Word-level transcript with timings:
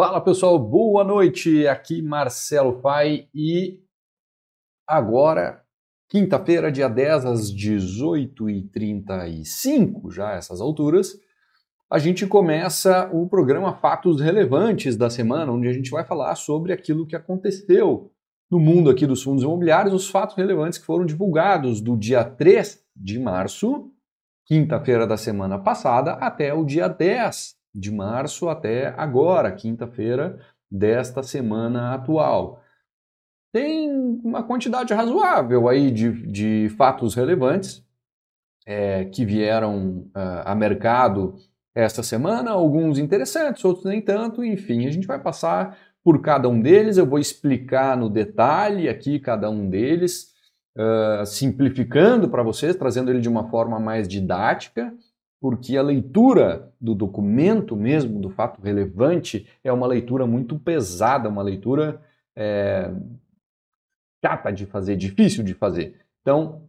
Fala 0.00 0.20
pessoal, 0.20 0.56
boa 0.60 1.02
noite. 1.02 1.66
Aqui 1.66 2.00
Marcelo 2.00 2.80
Fai 2.80 3.26
e 3.34 3.80
agora, 4.86 5.64
quinta-feira, 6.08 6.70
dia 6.70 6.88
10, 6.88 7.24
às 7.24 7.52
18h35, 7.52 10.12
já 10.12 10.34
essas 10.34 10.60
alturas, 10.60 11.18
a 11.90 11.98
gente 11.98 12.28
começa 12.28 13.10
o 13.12 13.28
programa 13.28 13.74
Fatos 13.74 14.20
Relevantes 14.20 14.96
da 14.96 15.10
semana, 15.10 15.50
onde 15.50 15.66
a 15.66 15.72
gente 15.72 15.90
vai 15.90 16.04
falar 16.04 16.36
sobre 16.36 16.72
aquilo 16.72 17.04
que 17.04 17.16
aconteceu 17.16 18.12
no 18.48 18.60
mundo 18.60 18.90
aqui 18.90 19.04
dos 19.04 19.24
fundos 19.24 19.42
imobiliários, 19.42 19.92
os 19.92 20.08
fatos 20.08 20.36
relevantes 20.36 20.78
que 20.78 20.86
foram 20.86 21.04
divulgados 21.04 21.80
do 21.80 21.96
dia 21.96 22.24
3 22.24 22.84
de 22.94 23.18
março, 23.18 23.90
quinta-feira 24.46 25.08
da 25.08 25.16
semana 25.16 25.58
passada, 25.58 26.12
até 26.12 26.54
o 26.54 26.64
dia 26.64 26.86
10 26.86 27.57
de 27.74 27.90
março 27.90 28.48
até 28.48 28.88
agora, 28.96 29.52
quinta-feira 29.52 30.38
desta 30.70 31.22
semana 31.22 31.94
atual. 31.94 32.62
Tem 33.52 33.90
uma 34.22 34.42
quantidade 34.42 34.92
razoável 34.92 35.68
aí 35.68 35.90
de, 35.90 36.26
de 36.26 36.68
fatos 36.76 37.14
relevantes 37.14 37.82
é, 38.66 39.06
que 39.06 39.24
vieram 39.24 40.10
uh, 40.14 40.42
a 40.44 40.54
mercado 40.54 41.36
esta 41.74 42.02
semana, 42.02 42.50
alguns 42.50 42.98
interessantes, 42.98 43.64
outros 43.64 43.86
nem 43.86 44.02
tanto, 44.02 44.44
enfim, 44.44 44.86
a 44.86 44.90
gente 44.90 45.06
vai 45.06 45.18
passar 45.18 45.78
por 46.04 46.20
cada 46.20 46.48
um 46.48 46.60
deles, 46.60 46.96
eu 46.96 47.06
vou 47.06 47.18
explicar 47.18 47.96
no 47.96 48.10
detalhe 48.10 48.88
aqui 48.88 49.18
cada 49.18 49.48
um 49.48 49.68
deles, 49.68 50.32
uh, 50.76 51.24
simplificando 51.24 52.28
para 52.28 52.42
vocês, 52.42 52.76
trazendo 52.76 53.10
ele 53.10 53.20
de 53.20 53.28
uma 53.28 53.48
forma 53.48 53.78
mais 53.78 54.08
didática, 54.08 54.92
porque 55.40 55.76
a 55.76 55.82
leitura 55.82 56.72
do 56.80 56.94
documento 56.94 57.76
mesmo, 57.76 58.20
do 58.20 58.30
fato 58.30 58.60
relevante, 58.60 59.46
é 59.62 59.72
uma 59.72 59.86
leitura 59.86 60.26
muito 60.26 60.58
pesada, 60.58 61.28
uma 61.28 61.42
leitura 61.42 62.00
é, 62.36 62.90
chata 64.24 64.52
de 64.52 64.66
fazer, 64.66 64.96
difícil 64.96 65.44
de 65.44 65.54
fazer. 65.54 65.96
Então, 66.22 66.62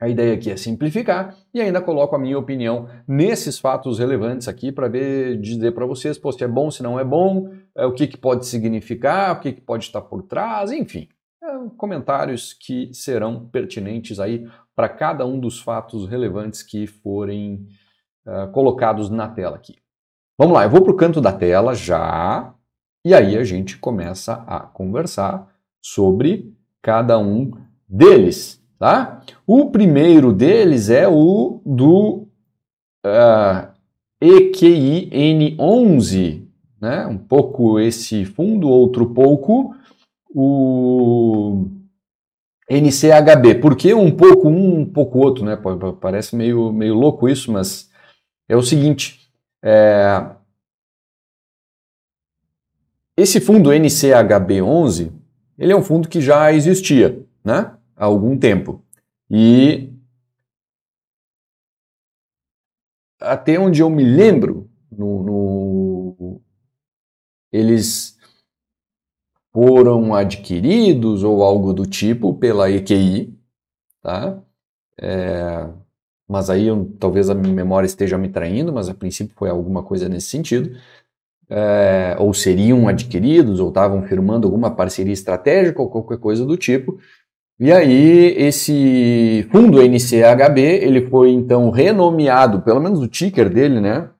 a 0.00 0.08
ideia 0.08 0.34
aqui 0.34 0.50
é 0.50 0.56
simplificar 0.56 1.36
e 1.52 1.60
ainda 1.60 1.80
coloco 1.80 2.14
a 2.14 2.18
minha 2.18 2.38
opinião 2.38 2.88
nesses 3.06 3.58
fatos 3.58 3.98
relevantes 3.98 4.46
aqui 4.46 4.70
para 4.70 4.88
ver, 4.88 5.40
dizer 5.40 5.72
para 5.72 5.86
vocês 5.86 6.16
pô, 6.16 6.30
se 6.30 6.44
é 6.44 6.48
bom, 6.48 6.70
se 6.70 6.82
não 6.82 7.00
é 7.00 7.04
bom, 7.04 7.52
é, 7.76 7.84
o 7.84 7.92
que, 7.92 8.06
que 8.06 8.16
pode 8.16 8.46
significar, 8.46 9.36
o 9.36 9.40
que, 9.40 9.52
que 9.52 9.60
pode 9.60 9.84
estar 9.84 10.00
por 10.02 10.22
trás, 10.22 10.70
enfim. 10.70 11.08
É, 11.42 11.46
comentários 11.76 12.52
que 12.52 12.92
serão 12.94 13.48
pertinentes 13.48 14.20
aí 14.20 14.48
para 14.74 14.88
cada 14.88 15.26
um 15.26 15.40
dos 15.40 15.60
fatos 15.60 16.08
relevantes 16.08 16.62
que 16.62 16.86
forem 16.86 17.66
uh, 18.28 18.48
colocados 18.52 19.08
na 19.08 19.26
tela 19.26 19.56
aqui. 19.56 19.76
Vamos 20.38 20.52
lá, 20.54 20.64
eu 20.64 20.70
vou 20.70 20.82
para 20.82 20.92
o 20.92 20.96
canto 20.96 21.18
da 21.20 21.32
tela 21.32 21.74
já, 21.74 22.54
e 23.04 23.12
aí 23.14 23.36
a 23.36 23.42
gente 23.42 23.76
começa 23.78 24.44
a 24.46 24.60
conversar 24.60 25.48
sobre 25.82 26.54
cada 26.82 27.18
um 27.18 27.50
deles. 27.88 28.62
Tá? 28.78 29.22
O 29.44 29.70
primeiro 29.70 30.32
deles 30.32 30.88
é 30.90 31.08
o 31.08 31.60
do 31.66 32.28
uh, 33.04 33.66
EQIN11, 34.22 36.44
né? 36.80 37.04
um 37.06 37.18
pouco 37.18 37.80
esse 37.80 38.24
fundo, 38.24 38.68
outro 38.68 39.06
pouco 39.06 39.74
o 40.32 41.66
NCHB. 42.70 43.56
Por 43.56 43.74
que 43.74 43.92
um 43.94 44.12
pouco 44.12 44.48
um, 44.48 44.80
um 44.80 44.86
pouco 44.86 45.18
outro? 45.18 45.44
Né? 45.44 45.58
Parece 46.00 46.36
meio, 46.36 46.72
meio 46.72 46.94
louco 46.94 47.28
isso, 47.28 47.50
mas 47.50 47.87
é 48.48 48.56
o 48.56 48.62
seguinte: 48.62 49.30
é, 49.62 50.34
esse 53.16 53.40
fundo 53.40 53.70
NCHB11 53.70 55.12
ele 55.58 55.72
é 55.72 55.76
um 55.76 55.82
fundo 55.82 56.08
que 56.08 56.20
já 56.20 56.52
existia 56.52 57.26
né, 57.44 57.76
há 57.96 58.04
algum 58.04 58.38
tempo. 58.38 58.84
E 59.28 59.92
até 63.20 63.58
onde 63.58 63.82
eu 63.82 63.90
me 63.90 64.04
lembro, 64.04 64.70
no, 64.90 65.22
no, 65.24 66.40
eles 67.52 68.16
foram 69.52 70.14
adquiridos 70.14 71.24
ou 71.24 71.42
algo 71.42 71.72
do 71.72 71.84
tipo 71.84 72.34
pela 72.34 72.70
EQI, 72.70 73.36
tá? 74.00 74.40
É, 75.00 75.68
mas 76.28 76.50
aí 76.50 76.66
eu, 76.66 76.92
talvez 76.98 77.30
a 77.30 77.34
minha 77.34 77.54
memória 77.54 77.86
esteja 77.86 78.18
me 78.18 78.28
traindo, 78.28 78.72
mas 78.72 78.88
a 78.88 78.94
princípio 78.94 79.34
foi 79.36 79.48
alguma 79.48 79.82
coisa 79.82 80.08
nesse 80.08 80.28
sentido. 80.28 80.76
É, 81.50 82.14
ou 82.18 82.34
seriam 82.34 82.86
adquiridos, 82.86 83.58
ou 83.58 83.68
estavam 83.68 84.02
firmando 84.02 84.46
alguma 84.46 84.70
parceria 84.70 85.14
estratégica, 85.14 85.80
ou 85.80 85.88
qualquer 85.88 86.18
coisa 86.18 86.44
do 86.44 86.58
tipo. 86.58 87.00
E 87.58 87.72
aí, 87.72 88.34
esse 88.36 89.48
fundo 89.50 89.80
NCHB, 89.82 90.60
ele 90.60 91.08
foi 91.08 91.30
então 91.30 91.70
renomeado, 91.70 92.60
pelo 92.60 92.80
menos 92.80 93.00
o 93.00 93.08
ticker 93.08 93.48
dele, 93.48 93.80
né? 93.80 94.10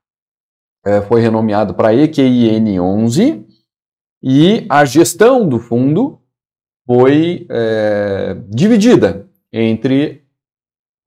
É, 0.86 1.02
foi 1.02 1.20
renomeado 1.20 1.75
para 1.75 1.92
EQIN11, 1.92 3.44
e 4.22 4.66
a 4.69 4.84
gestão 4.84 5.46
do 5.46 5.58
fundo 5.58 6.20
foi 6.86 7.46
é, 7.50 8.36
dividida 8.48 9.28
entre 9.52 10.25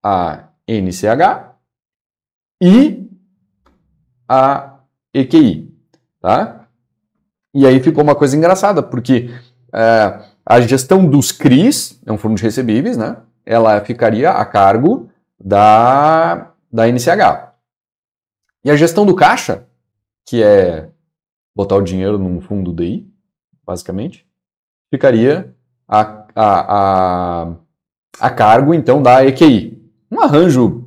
a 0.04 0.51
NCH 0.68 1.56
e 2.62 3.10
a 4.28 4.80
EQI, 5.14 5.74
tá? 6.20 6.68
E 7.54 7.66
aí 7.66 7.80
ficou 7.82 8.04
uma 8.04 8.16
coisa 8.16 8.38
engraçada, 8.38 8.82
porque 8.82 9.30
é, 9.74 10.24
a 10.46 10.62
gestão 10.62 11.06
dos 11.06 11.32
CRIs, 11.32 12.00
é 12.06 12.12
um 12.12 12.18
fundo 12.18 12.36
de 12.36 12.44
recebíveis, 12.44 12.98
né? 12.98 13.18
Ela 13.46 13.82
ficaria 13.82 14.32
a 14.32 14.46
cargo 14.46 15.10
da, 15.40 16.52
da 16.72 16.88
NCH. 16.88 17.52
E 18.64 18.70
a 18.70 18.76
gestão 18.76 19.06
do 19.06 19.16
caixa, 19.16 19.68
que 20.26 20.42
é 20.42 20.90
botar 21.56 21.76
o 21.76 21.82
dinheiro 21.82 22.18
num 22.18 22.40
fundo 22.40 22.74
DI, 22.74 23.12
basicamente, 23.66 24.26
ficaria 24.90 25.54
a, 25.88 26.26
a, 26.36 26.76
a, 27.46 27.56
a 28.20 28.30
cargo, 28.30 28.74
então, 28.74 29.02
da 29.02 29.26
EQI. 29.26 29.81
Um 30.12 30.20
arranjo 30.20 30.84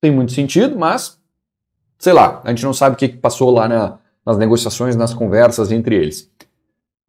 tem 0.00 0.10
muito 0.10 0.32
sentido, 0.32 0.78
mas 0.78 1.18
sei 1.98 2.12
lá, 2.12 2.40
a 2.44 2.50
gente 2.50 2.64
não 2.64 2.74
sabe 2.74 2.94
o 2.94 2.98
que 2.98 3.08
passou 3.08 3.50
lá 3.50 3.68
na, 3.68 3.98
nas 4.24 4.36
negociações, 4.36 4.96
nas 4.96 5.14
conversas 5.14 5.70
entre 5.70 5.94
eles. 5.96 6.30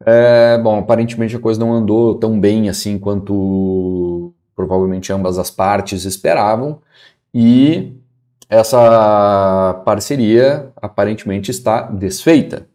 É, 0.04 0.56
bom, 0.58 0.78
aparentemente 0.78 1.34
a 1.34 1.40
coisa 1.40 1.58
não 1.58 1.72
andou 1.72 2.14
tão 2.14 2.38
bem 2.38 2.68
assim 2.68 2.98
quanto 2.98 4.32
provavelmente 4.54 5.12
ambas 5.12 5.38
as 5.38 5.50
partes 5.50 6.04
esperavam 6.04 6.80
e 7.34 7.92
essa 8.48 9.82
parceria 9.84 10.70
aparentemente 10.76 11.50
está 11.50 11.82
desfeita. 11.82 12.66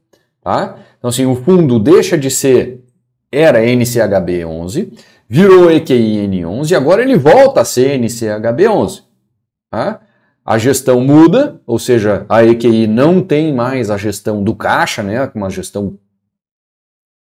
Tá? 0.41 0.78
Então, 0.97 1.09
assim, 1.09 1.25
o 1.25 1.35
fundo 1.35 1.80
deixa 1.80 2.18
de 2.18 2.30
ser, 2.30 2.84
era 3.31 3.66
NCHB 3.66 4.46
11, 4.46 4.94
virou 5.33 5.66
EQIN11 5.66 6.69
e 6.69 6.75
agora 6.75 7.01
ele 7.01 7.17
volta 7.17 7.61
a 7.61 7.66
ser 7.66 7.99
NCHB11. 7.99 9.03
Tá? 9.71 9.99
A 10.45 10.59
gestão 10.59 11.01
muda, 11.01 11.59
ou 11.66 11.79
seja, 11.79 12.23
a 12.29 12.44
EQI 12.44 12.85
não 12.85 13.19
tem 13.19 13.51
mais 13.51 13.89
a 13.89 13.97
gestão 13.97 14.43
do 14.43 14.55
caixa, 14.55 15.01
né, 15.01 15.31
uma 15.33 15.49
gestão 15.49 15.97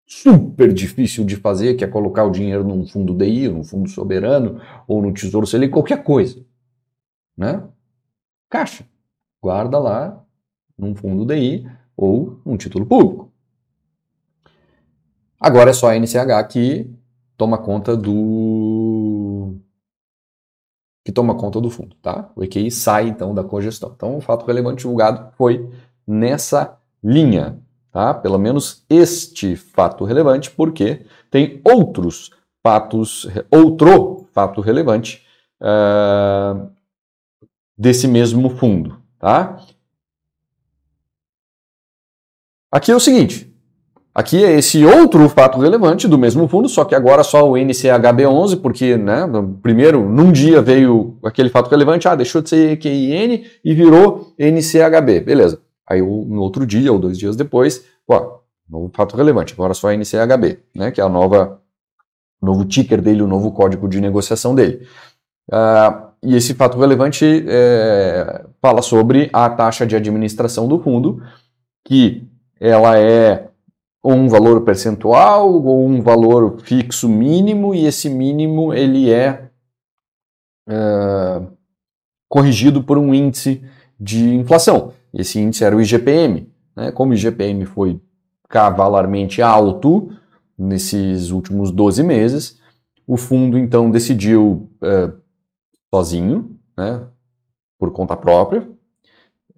super 0.07 0.73
difícil 0.73 1.25
de 1.25 1.35
fazer, 1.35 1.75
que 1.75 1.83
é 1.83 1.89
colocar 1.89 2.23
o 2.23 2.31
dinheiro 2.31 2.63
num 2.63 2.87
fundo 2.87 3.13
DI, 3.13 3.49
num 3.49 3.65
fundo 3.65 3.91
soberano, 3.91 4.61
ou 4.87 5.03
no 5.03 5.13
Tesouro 5.13 5.45
Selic, 5.45 5.73
qualquer 5.73 6.05
coisa. 6.05 6.47
Né? 7.37 7.61
Caixa. 8.49 8.87
Guarda 9.43 9.81
lá 9.81 10.25
num 10.79 10.95
fundo 10.95 11.27
DI 11.27 11.69
ou 11.97 12.41
num 12.47 12.57
título 12.57 12.87
público. 12.87 13.33
Agora 15.41 15.71
é 15.71 15.73
só 15.73 15.91
a 15.91 15.97
NCH 15.99 16.47
que 16.49 16.96
toma 17.37 17.59
conta 17.59 17.97
do 17.97 19.55
que 21.05 21.13
toma 21.13 21.37
conta 21.37 21.61
do 21.61 21.71
fundo, 21.71 21.95
tá? 22.03 22.33
O 22.35 22.43
EQI 22.43 22.69
sai 22.69 23.07
então 23.07 23.33
da 23.33 23.45
cogestão. 23.45 23.93
Então, 23.95 24.17
o 24.17 24.21
fato 24.21 24.45
relevante 24.45 24.83
julgado 24.83 25.33
foi 25.37 25.71
nessa 26.05 26.81
linha, 27.03 27.61
tá? 27.93 28.13
Pelo 28.13 28.39
menos 28.39 28.85
este 28.91 29.55
fato 29.55 30.05
relevante, 30.05 30.51
porque 30.51 31.07
tem 31.31 31.61
outros 31.65 32.33
fatos, 32.61 33.29
outro 33.49 34.27
fato 34.33 34.61
relevante 34.61 35.25
uh, 35.61 36.69
desse 37.79 38.09
mesmo 38.09 38.51
fundo, 38.51 39.01
tá? 39.17 39.65
Aqui 42.69 42.91
é 42.91 42.97
o 42.97 43.01
seguinte, 43.01 43.56
Aqui 44.17 44.43
é 44.43 44.53
esse 44.53 44.83
outro 44.83 45.29
fato 45.29 45.59
relevante 45.59 46.09
do 46.09 46.17
mesmo 46.17 46.49
fundo, 46.49 46.71
só 46.71 46.87
que 46.87 46.95
agora 46.95 47.23
só 47.23 47.47
o 47.47 47.53
NCHB11, 47.53 48.63
porque, 48.63 48.97
né, 48.97 49.27
primeiro, 49.61 50.09
num 50.09 50.33
dia 50.33 50.63
veio 50.63 51.19
aquele 51.23 51.51
fato 51.51 51.69
relevante, 51.69 52.09
ah, 52.09 52.15
deixou 52.15 52.41
de 52.41 52.49
ser 52.49 52.71
EQIN 52.73 53.45
e 53.63 53.75
virou 53.75 54.33
NCHB, 54.39 55.21
beleza. 55.21 55.61
Aí 55.87 56.01
no 56.01 56.41
outro 56.41 56.65
dia, 56.65 56.91
ou 56.91 56.99
dois 56.99 57.19
dias 57.19 57.37
depois, 57.37 57.85
Ó, 58.09 58.39
novo 58.69 58.91
fato 58.95 59.17
relevante, 59.17 59.53
agora 59.53 59.75
só 59.75 59.93
NCHB, 59.93 60.61
né, 60.75 60.91
que 60.91 61.01
é 61.01 61.05
a 61.05 61.09
nova 61.09 61.61
novo 62.41 62.65
ticker 62.65 63.01
dele, 63.03 63.23
o 63.23 63.27
novo 63.27 63.51
código 63.53 63.89
de 63.89 64.01
negociação 64.01 64.55
dele. 64.55 64.87
Uh, 65.51 66.07
e 66.23 66.37
esse 66.37 66.55
fato 66.55 66.79
relevante 66.79 67.45
é, 67.49 68.45
fala 68.61 68.83
sobre 68.83 69.31
a 69.33 69.49
taxa 69.49 69.87
de 69.87 69.97
administração 69.97 70.69
do 70.69 70.79
fundo, 70.79 71.23
que 71.85 72.29
ela 72.61 72.99
é 72.99 73.49
um 74.15 74.29
valor 74.29 74.63
percentual 74.63 75.51
ou 75.65 75.87
um 75.87 76.01
valor 76.01 76.61
fixo 76.61 77.09
mínimo, 77.09 77.75
e 77.75 77.87
esse 77.87 78.09
mínimo 78.09 78.73
ele 78.73 79.11
é, 79.11 79.51
é 80.69 81.43
corrigido 82.29 82.83
por 82.83 82.99
um 82.99 83.15
índice 83.15 83.65
de 83.99 84.35
inflação. 84.35 84.93
Esse 85.13 85.41
índice 85.41 85.65
era 85.65 85.75
o 85.75 85.81
IGPM. 85.81 86.53
Né? 86.77 86.93
Como 86.93 87.13
o 87.13 87.15
IGPM 87.15 87.65
foi 87.65 88.01
cavalarmente 88.49 89.43
alto 89.43 90.11
nesses 90.59 91.31
últimos 91.31 91.71
12 91.71 92.03
meses, 92.03 92.61
o 93.07 93.17
fundo 93.17 93.59
então 93.59 93.91
decidiu 93.91 94.71
é, 94.83 95.13
sozinho, 95.95 96.59
né, 96.77 97.07
por 97.79 97.93
conta 97.93 98.17
própria, 98.17 98.67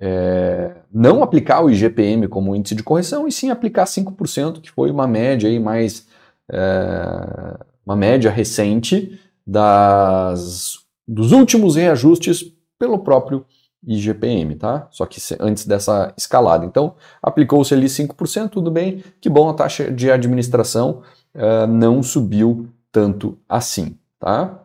é, 0.00 0.76
não 0.92 1.22
aplicar 1.22 1.62
o 1.62 1.70
IGPM 1.70 2.28
como 2.28 2.54
índice 2.54 2.74
de 2.74 2.82
correção 2.82 3.26
e 3.26 3.32
sim 3.32 3.50
aplicar 3.50 3.84
5%, 3.84 4.60
que 4.60 4.70
foi 4.70 4.90
uma 4.90 5.06
média 5.06 5.48
aí 5.48 5.58
mais 5.58 6.06
é, 6.50 7.58
uma 7.84 7.96
média 7.96 8.30
recente 8.30 9.18
das, 9.46 10.78
dos 11.06 11.32
últimos 11.32 11.76
reajustes 11.76 12.52
pelo 12.78 12.98
próprio 12.98 13.44
IGPM, 13.86 14.56
tá? 14.56 14.88
Só 14.90 15.06
que 15.06 15.20
antes 15.40 15.66
dessa 15.66 16.12
escalada. 16.16 16.66
Então, 16.66 16.94
aplicou-se 17.22 17.72
ali 17.72 17.86
5%, 17.86 18.50
tudo 18.50 18.70
bem, 18.70 19.02
que 19.20 19.28
bom, 19.28 19.48
a 19.48 19.54
taxa 19.54 19.90
de 19.90 20.10
administração 20.10 21.02
uh, 21.34 21.66
não 21.66 22.02
subiu 22.02 22.68
tanto 22.92 23.38
assim, 23.48 23.96
tá? 24.18 24.62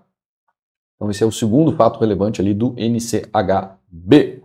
Então, 0.96 1.10
esse 1.10 1.24
é 1.24 1.26
o 1.26 1.32
segundo 1.32 1.76
fato 1.76 2.00
relevante 2.00 2.42
ali 2.42 2.54
do 2.54 2.76
NCHB. 2.78 4.43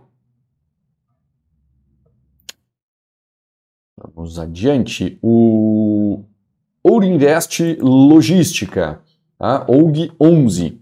Vamos 4.19 4.37
adiante. 4.37 5.17
O 5.21 6.25
Ouro 6.83 7.05
Invest 7.05 7.77
Logística, 7.79 8.99
tá? 9.37 9.65
OUG 9.65 10.11
11. 10.19 10.77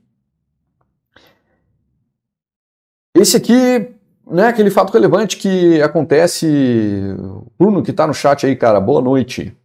Esse 3.15 3.37
aqui 3.37 3.93
né, 4.25 4.47
aquele 4.47 4.71
fato 4.71 4.91
relevante 4.91 5.37
que 5.37 5.79
acontece. 5.83 6.99
Bruno, 7.59 7.83
que 7.83 7.91
está 7.91 8.07
no 8.07 8.13
chat 8.13 8.43
aí, 8.43 8.55
cara, 8.55 8.81
boa 8.81 9.03
noite. 9.03 9.55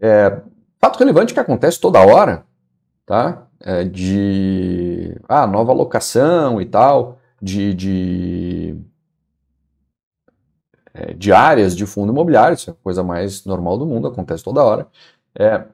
É, 0.00 0.40
fato 0.80 0.98
relevante 0.98 1.32
que 1.32 1.38
acontece 1.38 1.80
toda 1.80 2.04
hora, 2.04 2.44
tá? 3.06 3.46
é, 3.60 3.84
de 3.84 5.16
ah, 5.28 5.46
nova 5.46 5.72
locação 5.72 6.60
e 6.60 6.66
tal, 6.66 7.20
de, 7.40 7.72
de, 7.74 8.76
é, 10.94 11.14
de 11.14 11.32
áreas 11.32 11.76
de 11.76 11.86
fundo 11.86 12.12
imobiliário, 12.12 12.54
isso 12.54 12.70
é 12.70 12.72
a 12.72 12.76
coisa 12.82 13.02
mais 13.02 13.44
normal 13.44 13.78
do 13.78 13.86
mundo, 13.86 14.08
acontece 14.08 14.44
toda 14.44 14.62
hora. 14.62 14.86
É, 15.38 15.64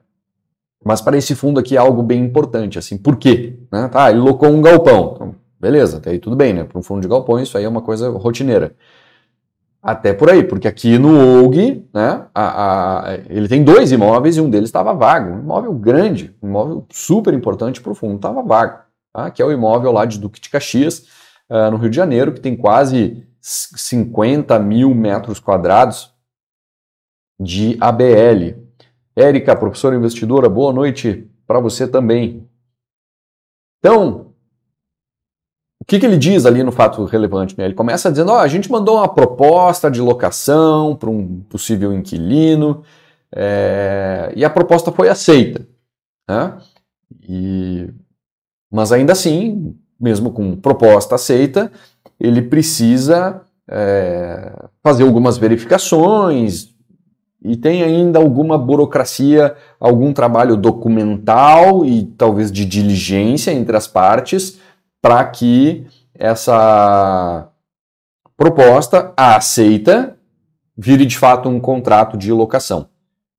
mas 0.83 1.01
para 1.01 1.17
esse 1.17 1.35
fundo 1.35 1.59
aqui 1.59 1.75
é 1.75 1.79
algo 1.79 2.01
bem 2.01 2.23
importante, 2.23 2.79
assim, 2.79 2.97
por 2.97 3.17
quê? 3.17 3.57
Né? 3.71 3.87
Tá, 3.89 4.09
ele 4.09 4.19
locou 4.19 4.49
um 4.49 4.61
galpão, 4.61 5.13
então, 5.15 5.35
beleza, 5.59 5.97
até 5.97 6.11
aí 6.11 6.19
tudo 6.19 6.35
bem, 6.35 6.53
né? 6.53 6.63
Para 6.63 6.79
um 6.79 6.83
fundo 6.83 7.01
de 7.01 7.07
galpão 7.07 7.39
isso 7.39 7.57
aí 7.57 7.65
é 7.65 7.69
uma 7.69 7.81
coisa 7.81 8.09
rotineira. 8.09 8.75
Até 9.81 10.13
por 10.13 10.29
aí, 10.29 10.43
porque 10.43 10.67
aqui 10.67 10.97
no 10.97 11.41
OUG, 11.41 11.87
né, 11.93 12.25
a, 12.35 13.07
a, 13.07 13.13
ele 13.29 13.47
tem 13.47 13.63
dois 13.63 13.93
imóveis 13.93 14.35
e 14.35 14.41
um 14.41 14.49
deles 14.49 14.67
estava 14.67 14.93
vago. 14.93 15.33
Um 15.33 15.39
imóvel 15.39 15.73
grande, 15.73 16.35
um 16.41 16.49
imóvel 16.49 16.85
super 16.91 17.33
importante 17.33 17.79
para 17.79 17.91
o 17.91 17.95
fundo, 17.95 18.17
estava 18.17 18.43
vago. 18.43 18.79
Tá? 19.13 19.31
Que 19.31 19.41
é 19.41 19.45
o 19.45 19.51
imóvel 19.51 19.93
lá 19.93 20.05
de 20.05 20.19
Duque 20.19 20.41
de 20.41 20.49
Caxias, 20.49 21.05
uh, 21.49 21.71
no 21.71 21.77
Rio 21.77 21.89
de 21.89 21.95
Janeiro, 21.95 22.33
que 22.33 22.41
tem 22.41 22.57
quase 22.57 23.25
50 23.41 24.57
mil 24.59 24.93
metros 24.93 25.39
quadrados 25.39 26.13
de 27.39 27.77
ABL. 27.79 28.57
Érica, 29.15 29.55
professora 29.55 29.95
investidora, 29.95 30.49
boa 30.49 30.71
noite 30.71 31.29
para 31.45 31.59
você 31.59 31.87
também. 31.87 32.47
Então, 33.79 34.29
que, 35.89 35.99
que 35.99 36.05
ele 36.05 36.17
diz 36.17 36.45
ali 36.45 36.61
no 36.61 36.71
fato 36.71 37.03
relevante? 37.05 37.57
Né? 37.57 37.65
Ele 37.65 37.73
começa 37.73 38.11
dizendo: 38.11 38.31
oh, 38.31 38.35
a 38.35 38.47
gente 38.47 38.71
mandou 38.71 38.97
uma 38.97 39.07
proposta 39.07 39.89
de 39.89 39.99
locação 39.99 40.95
para 40.95 41.09
um 41.09 41.41
possível 41.41 41.91
inquilino 41.91 42.83
é, 43.35 44.31
e 44.35 44.45
a 44.45 44.49
proposta 44.51 44.91
foi 44.91 45.09
aceita. 45.09 45.67
Né? 46.29 46.57
E, 47.27 47.89
mas 48.71 48.91
ainda 48.91 49.13
assim, 49.13 49.75
mesmo 49.99 50.31
com 50.31 50.55
proposta 50.55 51.15
aceita, 51.15 51.71
ele 52.19 52.41
precisa 52.41 53.41
é, 53.69 54.51
fazer 54.83 55.03
algumas 55.03 55.37
verificações 55.37 56.69
e 57.41 57.55
tem 57.55 57.83
ainda 57.83 58.19
alguma 58.19 58.57
burocracia, 58.57 59.55
algum 59.79 60.11
trabalho 60.11 60.57
documental 60.57 61.85
e 61.85 62.05
talvez 62.17 62.51
de 62.51 62.65
diligência 62.65 63.51
entre 63.51 63.75
as 63.77 63.87
partes 63.87 64.59
para 65.01 65.23
que 65.25 65.87
essa 66.13 67.49
proposta 68.35 69.13
aceita 69.15 70.17
vire 70.77 71.05
de 71.05 71.17
fato 71.17 71.47
um 71.47 71.59
contrato 71.59 72.17
de 72.17 72.31
locação. 72.31 72.87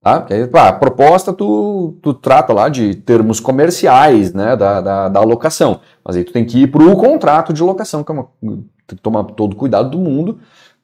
Tá? 0.03 0.21
Porque, 0.21 0.49
a 0.55 0.73
proposta 0.73 1.33
tu, 1.33 1.99
tu 2.01 2.15
trata 2.15 2.55
lá 2.55 2.69
de 2.71 2.95
termos 2.95 3.39
comerciais 3.39 4.33
né, 4.33 4.57
da, 4.57 4.81
da, 4.81 5.09
da 5.09 5.21
locação, 5.21 5.81
mas 6.03 6.17
aí 6.17 6.25
tu 6.25 6.33
tem 6.33 6.45
que 6.45 6.63
ir 6.63 6.69
para 6.69 6.83
o 6.83 6.97
contrato 6.97 7.53
de 7.53 7.63
locação, 7.63 8.03
que 8.03 8.11
é 8.11 8.15
uma, 8.15 8.29
tem 8.41 8.97
que 8.97 9.03
tomar 9.03 9.25
todo 9.25 9.53
o 9.53 9.57
cuidado 9.57 9.91
do 9.91 9.99
mundo, 9.99 10.39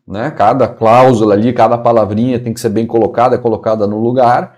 né? 0.06 0.30
cada 0.30 0.68
cláusula 0.68 1.34
ali, 1.34 1.52
cada 1.52 1.78
palavrinha 1.78 2.38
tem 2.38 2.52
que 2.52 2.60
ser 2.60 2.68
bem 2.68 2.86
colocada, 2.86 3.38
colocada 3.38 3.86
no 3.86 3.98
lugar. 3.98 4.56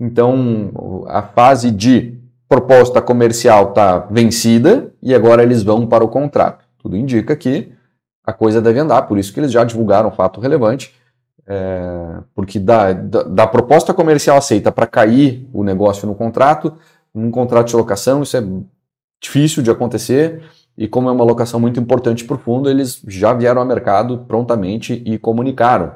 Então, 0.00 1.04
a 1.06 1.22
fase 1.22 1.70
de 1.70 2.18
proposta 2.48 3.02
comercial 3.02 3.70
está 3.70 3.98
vencida 3.98 4.92
e 5.02 5.14
agora 5.14 5.42
eles 5.42 5.62
vão 5.62 5.86
para 5.86 6.02
o 6.02 6.08
contrato. 6.08 6.64
Tudo 6.78 6.96
indica 6.96 7.36
que 7.36 7.72
a 8.24 8.32
coisa 8.32 8.60
deve 8.60 8.78
andar, 8.78 9.02
por 9.02 9.18
isso 9.18 9.32
que 9.32 9.40
eles 9.40 9.52
já 9.52 9.64
divulgaram 9.64 10.08
um 10.08 10.12
fato 10.12 10.40
relevante, 10.40 10.94
é, 11.48 12.20
porque 12.34 12.58
da, 12.58 12.92
da, 12.92 13.22
da, 13.22 13.46
proposta 13.46 13.94
comercial 13.94 14.36
aceita 14.36 14.70
para 14.70 14.86
cair 14.86 15.48
o 15.50 15.64
negócio 15.64 16.06
no 16.06 16.14
contrato, 16.14 16.74
num 17.14 17.30
contrato 17.30 17.68
de 17.68 17.76
locação, 17.76 18.22
isso 18.22 18.36
é 18.36 18.44
difícil 19.18 19.62
de 19.62 19.70
acontecer, 19.70 20.42
e 20.76 20.86
como 20.86 21.08
é 21.08 21.12
uma 21.12 21.24
locação 21.24 21.58
muito 21.58 21.80
importante 21.80 22.24
para 22.24 22.36
o 22.36 22.38
fundo, 22.38 22.68
eles 22.68 23.02
já 23.08 23.32
vieram 23.32 23.62
ao 23.62 23.66
mercado 23.66 24.18
prontamente 24.28 25.02
e 25.06 25.18
comunicaram. 25.18 25.94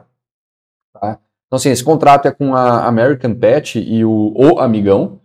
Tá? 0.94 1.18
Então, 1.46 1.58
assim, 1.58 1.70
esse 1.70 1.84
contrato 1.84 2.26
é 2.26 2.30
com 2.30 2.54
a 2.54 2.86
American 2.86 3.34
Pet 3.34 3.78
e 3.78 4.04
o, 4.06 4.32
o 4.34 4.58
Amigão, 4.58 5.20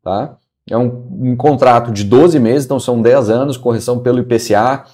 tá? 0.00 0.38
É 0.70 0.78
um, 0.78 1.08
um, 1.10 1.36
contrato 1.36 1.90
de 1.90 2.04
12 2.04 2.38
meses, 2.38 2.64
então 2.64 2.78
são 2.78 3.02
10 3.02 3.30
anos, 3.30 3.56
correção 3.56 3.98
pelo 3.98 4.20
IPCA. 4.20 4.84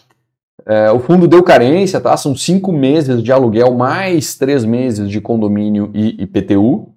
É, 0.68 0.90
o 0.90 1.00
fundo 1.00 1.26
deu 1.26 1.42
carência, 1.42 1.98
tá? 1.98 2.14
São 2.14 2.36
5 2.36 2.70
meses 2.70 3.22
de 3.22 3.32
aluguel, 3.32 3.72
mais 3.72 4.36
3 4.36 4.66
meses 4.66 5.08
de 5.08 5.18
condomínio 5.18 5.90
e 5.94 6.22
IPTU. 6.22 6.94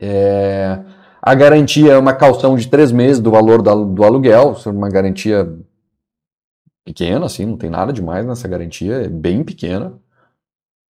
É, 0.00 0.80
a 1.20 1.34
garantia 1.34 1.94
é 1.94 1.98
uma 1.98 2.14
calção 2.14 2.54
de 2.54 2.68
3 2.68 2.92
meses 2.92 3.20
do 3.20 3.32
valor 3.32 3.60
da, 3.62 3.74
do 3.74 4.04
aluguel, 4.04 4.56
é 4.64 4.68
uma 4.68 4.88
garantia 4.88 5.52
pequena, 6.84 7.26
assim, 7.26 7.46
não 7.46 7.56
tem 7.56 7.68
nada 7.68 7.92
demais 7.92 8.24
nessa 8.24 8.46
garantia, 8.46 8.94
é 8.94 9.08
bem 9.08 9.42
pequena. 9.42 10.00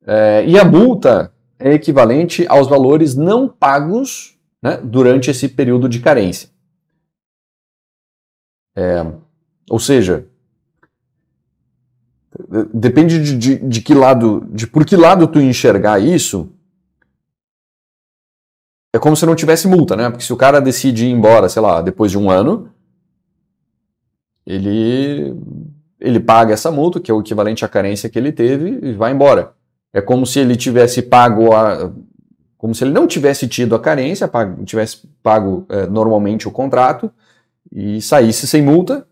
É, 0.04 0.44
e 0.44 0.58
a 0.58 0.64
multa 0.64 1.32
é 1.56 1.72
equivalente 1.72 2.46
aos 2.48 2.66
valores 2.66 3.14
não 3.14 3.48
pagos 3.48 4.36
né, 4.60 4.76
durante 4.78 5.30
esse 5.30 5.48
período 5.48 5.88
de 5.88 6.00
carência. 6.00 6.48
É, 8.76 9.04
ou 9.68 9.78
seja, 9.78 10.29
depende 12.72 13.22
de, 13.22 13.36
de, 13.36 13.56
de, 13.56 13.80
que 13.80 13.94
lado, 13.94 14.46
de 14.50 14.66
por 14.66 14.84
que 14.84 14.96
lado 14.96 15.26
tu 15.26 15.40
enxergar 15.40 16.00
isso, 16.00 16.50
é 18.92 18.98
como 18.98 19.16
se 19.16 19.24
não 19.24 19.36
tivesse 19.36 19.68
multa, 19.68 19.94
né? 19.94 20.10
Porque 20.10 20.24
se 20.24 20.32
o 20.32 20.36
cara 20.36 20.60
decide 20.60 21.06
ir 21.06 21.10
embora, 21.10 21.48
sei 21.48 21.62
lá, 21.62 21.80
depois 21.80 22.10
de 22.10 22.18
um 22.18 22.30
ano, 22.30 22.70
ele 24.44 25.36
ele 26.00 26.18
paga 26.18 26.54
essa 26.54 26.70
multa, 26.70 26.98
que 26.98 27.10
é 27.10 27.14
o 27.14 27.20
equivalente 27.20 27.62
à 27.64 27.68
carência 27.68 28.08
que 28.08 28.18
ele 28.18 28.32
teve, 28.32 28.78
e 28.82 28.94
vai 28.94 29.12
embora. 29.12 29.52
É 29.92 30.00
como 30.00 30.24
se 30.24 30.40
ele 30.40 30.56
tivesse 30.56 31.02
pago 31.02 31.52
a, 31.52 31.92
como 32.56 32.74
se 32.74 32.84
ele 32.84 32.92
não 32.92 33.06
tivesse 33.06 33.48
tido 33.48 33.74
a 33.74 33.80
carência, 33.80 34.28
pago, 34.28 34.64
tivesse 34.64 35.06
pago 35.22 35.66
é, 35.68 35.86
normalmente 35.86 36.46
o 36.46 36.50
contrato, 36.50 37.10
e 37.72 38.02
saísse 38.02 38.46
sem 38.46 38.62
multa, 38.62 39.06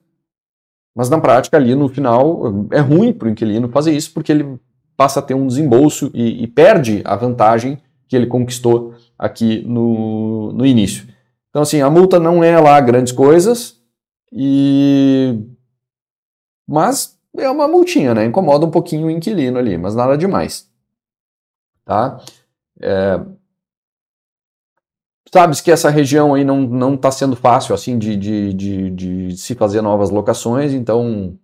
mas 0.98 1.08
na 1.08 1.20
prática 1.20 1.56
ali 1.56 1.76
no 1.76 1.88
final 1.88 2.66
é 2.72 2.80
ruim 2.80 3.12
para 3.12 3.28
o 3.28 3.30
inquilino 3.30 3.68
fazer 3.68 3.92
isso 3.92 4.12
porque 4.12 4.32
ele 4.32 4.58
passa 4.96 5.20
a 5.20 5.22
ter 5.22 5.32
um 5.32 5.46
desembolso 5.46 6.10
e, 6.12 6.42
e 6.42 6.46
perde 6.48 7.02
a 7.04 7.14
vantagem 7.14 7.80
que 8.08 8.16
ele 8.16 8.26
conquistou 8.26 8.94
aqui 9.16 9.62
no, 9.64 10.52
no 10.52 10.66
início. 10.66 11.06
Então, 11.50 11.62
assim, 11.62 11.80
a 11.80 11.88
multa 11.88 12.18
não 12.18 12.42
é 12.42 12.58
lá 12.58 12.80
grandes 12.80 13.12
coisas, 13.12 13.80
e 14.32 15.38
mas 16.68 17.16
é 17.36 17.48
uma 17.48 17.68
multinha, 17.68 18.12
né? 18.12 18.24
Incomoda 18.24 18.66
um 18.66 18.70
pouquinho 18.70 19.06
o 19.06 19.10
inquilino 19.10 19.56
ali, 19.56 19.78
mas 19.78 19.94
nada 19.94 20.18
demais. 20.18 20.68
Tá? 21.84 22.20
É... 22.80 23.20
Sabes 25.32 25.60
que 25.60 25.70
essa 25.70 25.90
região 25.90 26.34
aí 26.34 26.42
não, 26.42 26.62
não 26.62 26.96
tá 26.96 27.10
sendo 27.10 27.36
fácil 27.36 27.74
assim 27.74 27.98
de, 27.98 28.16
de, 28.16 28.54
de, 28.54 28.90
de 28.90 29.36
se 29.36 29.54
fazer 29.54 29.82
novas 29.82 30.10
locações, 30.10 30.72
então 30.72 31.34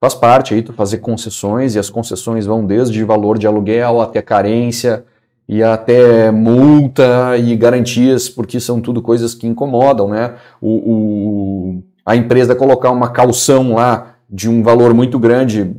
faz 0.00 0.14
parte 0.14 0.54
aí 0.54 0.62
tu 0.62 0.72
fazer 0.72 0.98
concessões, 0.98 1.74
e 1.74 1.78
as 1.78 1.90
concessões 1.90 2.46
vão 2.46 2.64
desde 2.64 3.02
valor 3.04 3.36
de 3.36 3.46
aluguel 3.46 4.00
até 4.00 4.22
carência, 4.22 5.04
e 5.48 5.62
até 5.62 6.30
multa 6.30 7.36
e 7.36 7.56
garantias, 7.56 8.28
porque 8.28 8.60
são 8.60 8.80
tudo 8.80 9.02
coisas 9.02 9.34
que 9.34 9.46
incomodam, 9.46 10.08
né? 10.08 10.36
O, 10.60 10.70
o, 10.70 11.82
a 12.06 12.14
empresa 12.14 12.54
colocar 12.54 12.90
uma 12.90 13.10
calção 13.10 13.74
lá 13.74 14.14
de 14.30 14.48
um 14.48 14.62
valor 14.62 14.94
muito 14.94 15.18
grande 15.18 15.74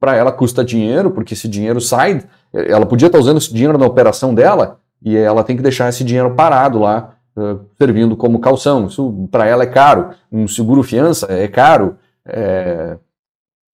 para 0.00 0.16
ela 0.16 0.32
custa 0.32 0.64
dinheiro, 0.64 1.10
porque 1.10 1.34
esse 1.34 1.48
dinheiro 1.48 1.80
sai, 1.80 2.24
ela 2.52 2.86
podia 2.86 3.06
estar 3.06 3.18
usando 3.18 3.38
esse 3.38 3.52
dinheiro 3.52 3.76
na 3.76 3.86
operação 3.86 4.32
dela 4.32 4.80
e 5.04 5.16
ela 5.16 5.44
tem 5.44 5.56
que 5.56 5.62
deixar 5.62 5.88
esse 5.88 6.04
dinheiro 6.04 6.34
parado 6.34 6.78
lá, 6.78 7.16
uh, 7.36 7.60
servindo 7.78 8.16
como 8.16 8.40
calção. 8.40 8.86
Isso 8.86 9.28
para 9.30 9.46
ela 9.46 9.62
é 9.64 9.66
caro. 9.66 10.14
Um 10.30 10.46
seguro 10.46 10.82
fiança 10.82 11.26
é 11.32 11.48
caro. 11.48 11.98
É... 12.24 12.98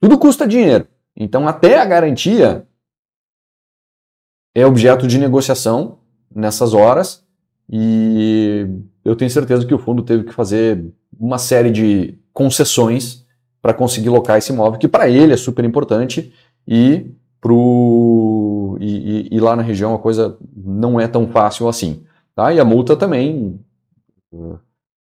Tudo 0.00 0.18
custa 0.18 0.46
dinheiro. 0.46 0.86
Então, 1.16 1.46
até 1.48 1.78
a 1.78 1.84
garantia 1.84 2.66
é 4.54 4.64
objeto 4.64 5.06
de 5.06 5.18
negociação 5.18 5.98
nessas 6.34 6.74
horas 6.74 7.24
e 7.70 8.66
eu 9.04 9.14
tenho 9.14 9.30
certeza 9.30 9.66
que 9.66 9.74
o 9.74 9.78
fundo 9.78 10.02
teve 10.02 10.24
que 10.24 10.32
fazer 10.32 10.84
uma 11.18 11.38
série 11.38 11.70
de 11.70 12.18
concessões 12.32 13.26
para 13.60 13.74
conseguir 13.74 14.08
locar 14.08 14.38
esse 14.38 14.52
imóvel, 14.52 14.78
que 14.78 14.88
para 14.88 15.08
ele 15.08 15.32
é 15.32 15.36
super 15.36 15.64
importante 15.64 16.32
e, 16.66 17.10
pro, 17.48 18.76
e, 18.78 19.28
e, 19.32 19.36
e, 19.36 19.40
lá 19.40 19.56
na 19.56 19.62
região 19.62 19.94
a 19.94 19.98
coisa 19.98 20.36
não 20.54 21.00
é 21.00 21.08
tão 21.08 21.26
fácil 21.26 21.66
assim. 21.66 22.04
Tá? 22.34 22.52
E 22.52 22.60
a 22.60 22.64
multa 22.64 22.94
também. 22.94 23.58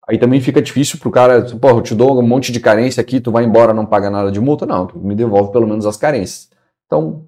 Aí 0.09 0.19
também 0.19 0.41
fica 0.41 0.61
difícil 0.61 0.99
para 0.99 1.09
o 1.09 1.13
cara, 1.13 1.47
pô, 1.61 1.69
eu 1.69 1.81
te 1.81 1.95
dou 1.95 2.19
um 2.19 2.27
monte 2.27 2.51
de 2.51 2.59
carência 2.59 3.01
aqui, 3.01 3.21
tu 3.21 3.31
vai 3.31 3.45
embora, 3.45 3.73
não 3.73 3.87
paga 3.87 4.11
nada 4.11 4.33
de 4.33 4.41
multa. 4.41 4.67
Não, 4.67 4.89
tu 4.89 4.99
me 4.99 5.15
devolve 5.15 5.53
pelo 5.53 5.69
menos 5.69 5.87
as 5.87 5.97
carências. 5.97 6.51
Então, 6.87 7.27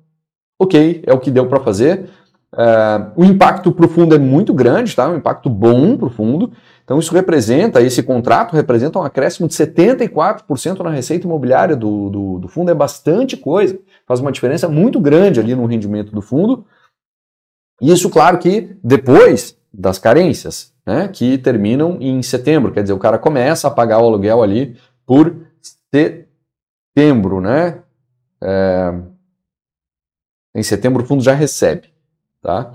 ok, 0.59 1.05
é 1.07 1.13
o 1.13 1.21
que 1.21 1.31
deu 1.31 1.47
para 1.47 1.61
fazer. 1.61 2.11
Uh, 2.53 3.11
o 3.17 3.25
impacto 3.25 3.73
para 3.73 3.87
o 3.87 3.89
fundo 3.89 4.15
é 4.15 4.19
muito 4.19 4.53
grande, 4.53 4.95
tá? 4.95 5.09
um 5.09 5.17
impacto 5.17 5.49
bom 5.49 5.97
para 5.97 6.07
o 6.07 6.11
fundo. 6.11 6.53
Então, 6.85 6.99
isso 6.99 7.15
representa, 7.15 7.81
esse 7.81 8.03
contrato 8.03 8.55
representa 8.55 8.99
um 8.99 9.03
acréscimo 9.03 9.49
de 9.49 9.55
74% 9.55 10.81
na 10.81 10.91
receita 10.91 11.27
imobiliária 11.27 11.75
do, 11.75 12.11
do, 12.11 12.39
do, 12.41 12.49
fundo, 12.49 12.71
é 12.71 12.75
bastante 12.75 13.37
coisa, 13.37 13.79
faz 14.07 14.21
uma 14.21 14.33
diferença 14.33 14.69
muito 14.69 15.01
grande 15.01 15.41
ali 15.41 15.55
no 15.55 15.67
rendimento 15.67 16.13
do 16.13 16.21
fundo. 16.21 16.67
Isso, 17.81 18.09
claro 18.11 18.39
que 18.39 18.77
depois 18.83 19.59
das 19.73 19.99
carências, 19.99 20.73
né, 20.87 21.09
que 21.09 21.39
terminam 21.39 21.99
em 22.01 22.23
setembro, 22.23 22.73
quer 22.73 22.83
dizer, 22.83 22.95
o 22.95 22.99
cara 22.99 23.19
começa 23.19 23.67
a 23.67 23.71
pagar 23.71 23.99
o 23.99 24.07
aluguel 24.07 24.43
ali 24.43 24.79
por 25.05 25.35
setembro, 25.93 27.41
né? 27.41 27.83
É, 28.43 28.93
em 30.55 30.63
setembro 30.63 31.03
o 31.03 31.07
fundo 31.07 31.23
já 31.23 31.35
recebe. 31.35 31.89
Tá? 32.41 32.75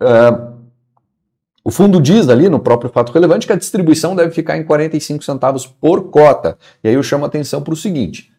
Uh, 0.00 0.58
o 1.64 1.70
fundo 1.70 2.00
diz 2.00 2.28
ali 2.28 2.48
no 2.48 2.60
próprio 2.60 2.90
fato 2.90 3.12
relevante 3.12 3.46
que 3.46 3.52
a 3.52 3.56
distribuição 3.56 4.14
deve 4.14 4.30
ficar 4.30 4.56
em 4.56 4.64
45 4.64 5.24
centavos 5.24 5.66
por 5.66 6.10
cota. 6.10 6.56
E 6.84 6.88
aí 6.88 6.94
eu 6.94 7.02
chamo 7.02 7.24
a 7.24 7.28
atenção 7.28 7.62
para 7.62 7.74
o 7.74 7.76
seguinte: 7.76 8.32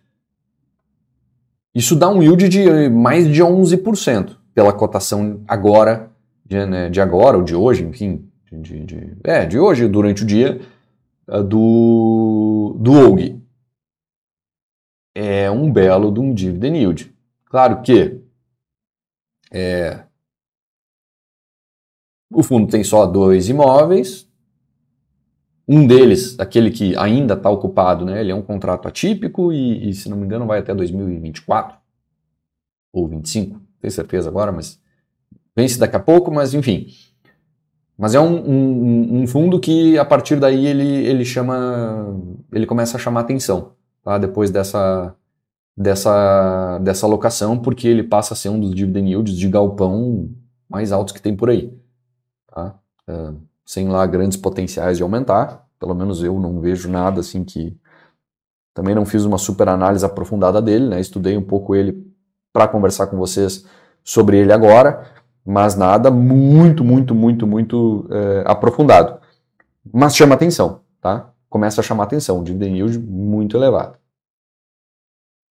isso 1.74 1.96
dá 1.96 2.10
um 2.10 2.22
yield 2.22 2.50
de 2.50 2.90
mais 2.90 3.28
de 3.28 3.44
11% 3.44 4.38
pela 4.54 4.74
cotação 4.74 5.44
agora, 5.48 6.12
de, 6.46 6.66
né, 6.66 6.90
de 6.90 7.00
agora 7.00 7.38
ou 7.38 7.44
de 7.44 7.56
hoje, 7.56 7.86
enfim, 7.86 8.30
de, 8.52 8.86
de, 8.86 9.18
é, 9.24 9.46
de 9.46 9.60
hoje 9.60 9.88
durante 9.88 10.24
o 10.24 10.26
dia 10.26 10.60
uh, 11.28 11.44
do, 11.44 12.76
do 12.80 12.92
OG. 12.92 13.40
É 15.16 15.50
um 15.52 15.72
belo 15.72 16.12
de 16.12 16.20
um 16.20 16.34
dividend 16.34 16.78
yield. 16.78 17.16
Claro 17.46 17.82
que 17.82 18.22
é, 19.52 20.04
o 22.32 22.44
fundo 22.44 22.70
tem 22.70 22.84
só 22.84 23.06
dois 23.06 23.50
imóveis. 23.50 24.29
Um 25.72 25.86
deles, 25.86 26.36
aquele 26.40 26.72
que 26.72 26.98
ainda 26.98 27.36
está 27.36 27.48
ocupado, 27.48 28.04
né, 28.04 28.20
ele 28.20 28.32
é 28.32 28.36
um 28.36 28.42
contrato 28.42 28.88
atípico 28.88 29.54
e, 29.54 29.90
e, 29.90 29.94
se 29.94 30.10
não 30.10 30.18
me 30.18 30.26
engano, 30.26 30.48
vai 30.48 30.58
até 30.58 30.74
2024 30.74 31.78
ou 32.92 33.08
25, 33.08 33.62
tenho 33.80 33.92
certeza 33.92 34.30
agora, 34.30 34.52
mas 34.52 34.82
vence 35.56 35.78
daqui 35.78 35.96
a 35.96 36.00
pouco, 36.00 36.32
mas 36.32 36.56
enfim. 36.56 36.88
Mas 37.96 38.16
é 38.16 38.20
um, 38.20 38.50
um, 38.50 39.22
um, 39.22 39.28
fundo 39.28 39.60
que 39.60 39.96
a 40.00 40.06
partir 40.06 40.40
daí 40.40 40.66
ele, 40.66 41.06
ele 41.06 41.24
chama, 41.24 42.20
ele 42.52 42.66
começa 42.66 42.98
a 42.98 43.00
chamar 43.00 43.20
atenção, 43.20 43.74
tá? 44.02 44.18
Depois 44.18 44.50
dessa, 44.50 45.14
dessa, 45.78 46.80
dessa 46.80 47.06
alocação, 47.06 47.60
porque 47.60 47.88
ele 47.88 48.02
passa 48.02 48.34
a 48.34 48.38
ser 48.38 48.50
um 48.50 48.60
dos 48.60 48.74
dividend 48.74 49.08
yields 49.08 49.38
de 49.38 49.48
galpão 49.48 50.32
mais 50.68 50.92
altos 50.92 51.14
que 51.14 51.22
tem 51.22 51.36
por 51.36 51.52
aí. 51.52 51.72
Tá? 52.48 52.80
É, 53.08 53.34
sem 53.70 53.88
lá 53.88 54.04
grandes 54.08 54.36
potenciais 54.36 54.98
de 54.98 55.04
aumentar, 55.04 55.64
pelo 55.80 55.94
menos 55.94 56.24
eu 56.24 56.40
não 56.40 56.60
vejo 56.60 56.90
nada 56.90 57.20
assim 57.20 57.44
que. 57.44 57.78
Também 58.74 58.96
não 58.96 59.06
fiz 59.06 59.26
uma 59.26 59.38
super 59.38 59.70
análise 59.70 60.04
aprofundada 60.04 60.60
dele, 60.60 60.88
né? 60.88 61.00
estudei 61.00 61.38
um 61.38 61.44
pouco 61.44 61.76
ele 61.76 62.12
para 62.52 62.68
conversar 62.68 63.06
com 63.08 63.18
vocês 63.18 63.64
sobre 64.04 64.40
ele 64.40 64.52
agora, 64.52 65.12
mas 65.46 65.76
nada 65.76 66.10
muito, 66.10 66.84
muito, 66.84 67.14
muito, 67.14 67.46
muito 67.46 68.08
é, 68.10 68.44
aprofundado. 68.48 69.20
Mas 69.94 70.16
chama 70.16 70.34
atenção, 70.34 70.82
tá? 71.00 71.32
Começa 71.48 71.82
a 71.82 71.84
chamar 71.84 72.06
atenção, 72.06 72.44
dividend 72.44 72.76
yield 72.76 72.98
muito 72.98 73.56
elevado. 73.56 74.00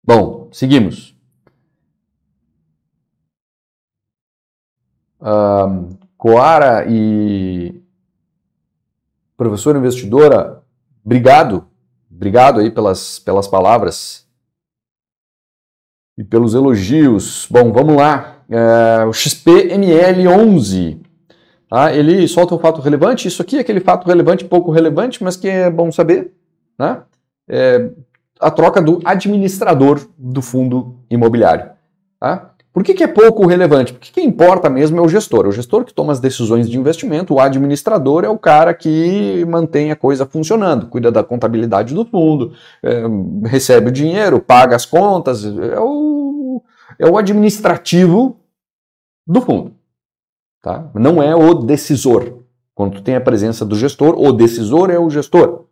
Bom, 0.05 0.50
seguimos. 0.51 1.17
Um, 5.20 5.98
Coara 6.15 6.86
e 6.88 7.82
professora 9.43 9.77
investidora, 9.77 10.63
obrigado, 11.03 11.65
obrigado 12.09 12.59
aí 12.59 12.71
pelas, 12.71 13.19
pelas 13.19 13.47
palavras 13.47 14.27
e 16.17 16.23
pelos 16.23 16.53
elogios. 16.53 17.47
Bom, 17.50 17.71
vamos 17.71 17.95
lá. 17.95 18.38
É, 18.50 19.05
o 19.05 19.12
XPML11, 19.12 21.00
tá? 21.67 21.93
ele 21.93 22.27
solta 22.27 22.55
um 22.55 22.59
fato 22.59 22.81
relevante. 22.81 23.27
Isso 23.27 23.41
aqui 23.41 23.57
é 23.57 23.62
aquele 23.62 23.79
fato 23.79 24.07
relevante, 24.07 24.45
pouco 24.45 24.71
relevante, 24.71 25.23
mas 25.23 25.35
que 25.35 25.47
é 25.47 25.69
bom 25.69 25.91
saber. 25.91 26.33
Né? 26.77 27.01
É, 27.47 27.89
a 28.39 28.51
troca 28.51 28.81
do 28.81 29.00
administrador 29.03 30.07
do 30.17 30.41
fundo 30.41 31.00
imobiliário. 31.09 31.71
Tá? 32.19 32.52
Por 32.74 32.84
que, 32.84 32.96
que 32.96 33.03
é 33.03 33.08
pouco 33.08 33.46
relevante? 33.46 33.94
Porque 33.94 34.12
quem 34.12 34.25
importa 34.25 34.68
mesmo 34.68 34.98
é 34.98 35.01
o 35.01 35.08
gestor. 35.08 35.46
É 35.46 35.50
o 35.50 35.51
gestor 35.51 35.86
que 35.86 35.94
toma 35.94 36.12
as 36.12 36.20
decisões 36.20 36.68
de 36.68 36.75
investimento, 36.75 37.36
o 37.36 37.39
administrador 37.39 38.25
é 38.25 38.30
o 38.30 38.38
cara 38.38 38.74
que 38.74 39.46
mantém 39.46 39.92
a 39.92 39.96
coisa 39.96 40.25
funcionando, 40.25 40.88
cuida 40.88 41.12
da 41.12 41.24
contabilidade 41.24 41.94
do 41.94 42.03
fundo, 42.03 42.53
é, 42.82 43.03
recebe 43.46 43.89
o 43.89 43.92
dinheiro, 43.92 44.42
paga 44.42 44.75
as 44.75 44.88
contas, 44.88 45.46
é 45.46 45.80
o, 45.80 46.63
é 46.98 47.08
o 47.08 47.15
administrativo 47.15 48.39
do 49.27 49.39
fundo. 49.39 49.75
Tá? 50.60 50.89
Não 50.96 51.22
é 51.22 51.36
o 51.36 51.53
decisor. 51.53 52.39
Quando 52.74 53.03
tem 53.03 53.15
a 53.15 53.22
presença 53.22 53.63
do 53.63 53.75
gestor, 53.75 54.20
o 54.20 54.32
decisor 54.32 54.89
é 54.89 54.98
o 54.98 55.12
gestor. 55.12 55.65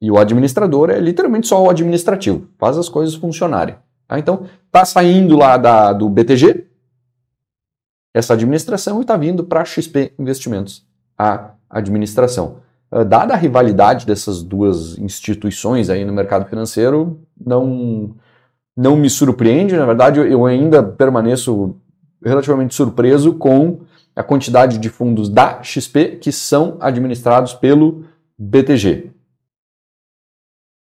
E 0.00 0.08
o 0.08 0.18
administrador 0.18 0.90
é 0.90 1.00
literalmente 1.00 1.48
só 1.48 1.60
o 1.60 1.68
administrativo, 1.68 2.48
faz 2.58 2.78
as 2.78 2.88
coisas 2.88 3.16
funcionarem. 3.16 3.74
Tá? 4.06 4.18
Então, 4.18 4.46
está 4.66 4.84
saindo 4.84 5.36
lá 5.36 5.56
da, 5.56 5.92
do 5.92 6.08
BTG, 6.08 6.66
essa 8.14 8.34
administração, 8.34 8.98
e 8.98 9.02
está 9.02 9.16
vindo 9.16 9.44
para 9.44 9.62
a 9.62 9.64
XP 9.64 10.12
Investimentos, 10.18 10.86
a 11.18 11.50
administração. 11.68 12.58
Ah, 12.90 13.02
dada 13.02 13.34
a 13.34 13.36
rivalidade 13.36 14.06
dessas 14.06 14.42
duas 14.42 14.96
instituições 14.98 15.90
aí 15.90 16.04
no 16.04 16.12
mercado 16.12 16.48
financeiro, 16.48 17.20
não, 17.44 18.14
não 18.76 18.96
me 18.96 19.10
surpreende. 19.10 19.76
Na 19.76 19.84
verdade, 19.84 20.20
eu 20.20 20.46
ainda 20.46 20.82
permaneço 20.82 21.76
relativamente 22.24 22.74
surpreso 22.74 23.34
com 23.34 23.80
a 24.14 24.22
quantidade 24.22 24.78
de 24.78 24.88
fundos 24.88 25.28
da 25.28 25.60
XP 25.60 26.18
que 26.20 26.30
são 26.30 26.76
administrados 26.80 27.52
pelo 27.52 28.04
BTG. 28.38 29.10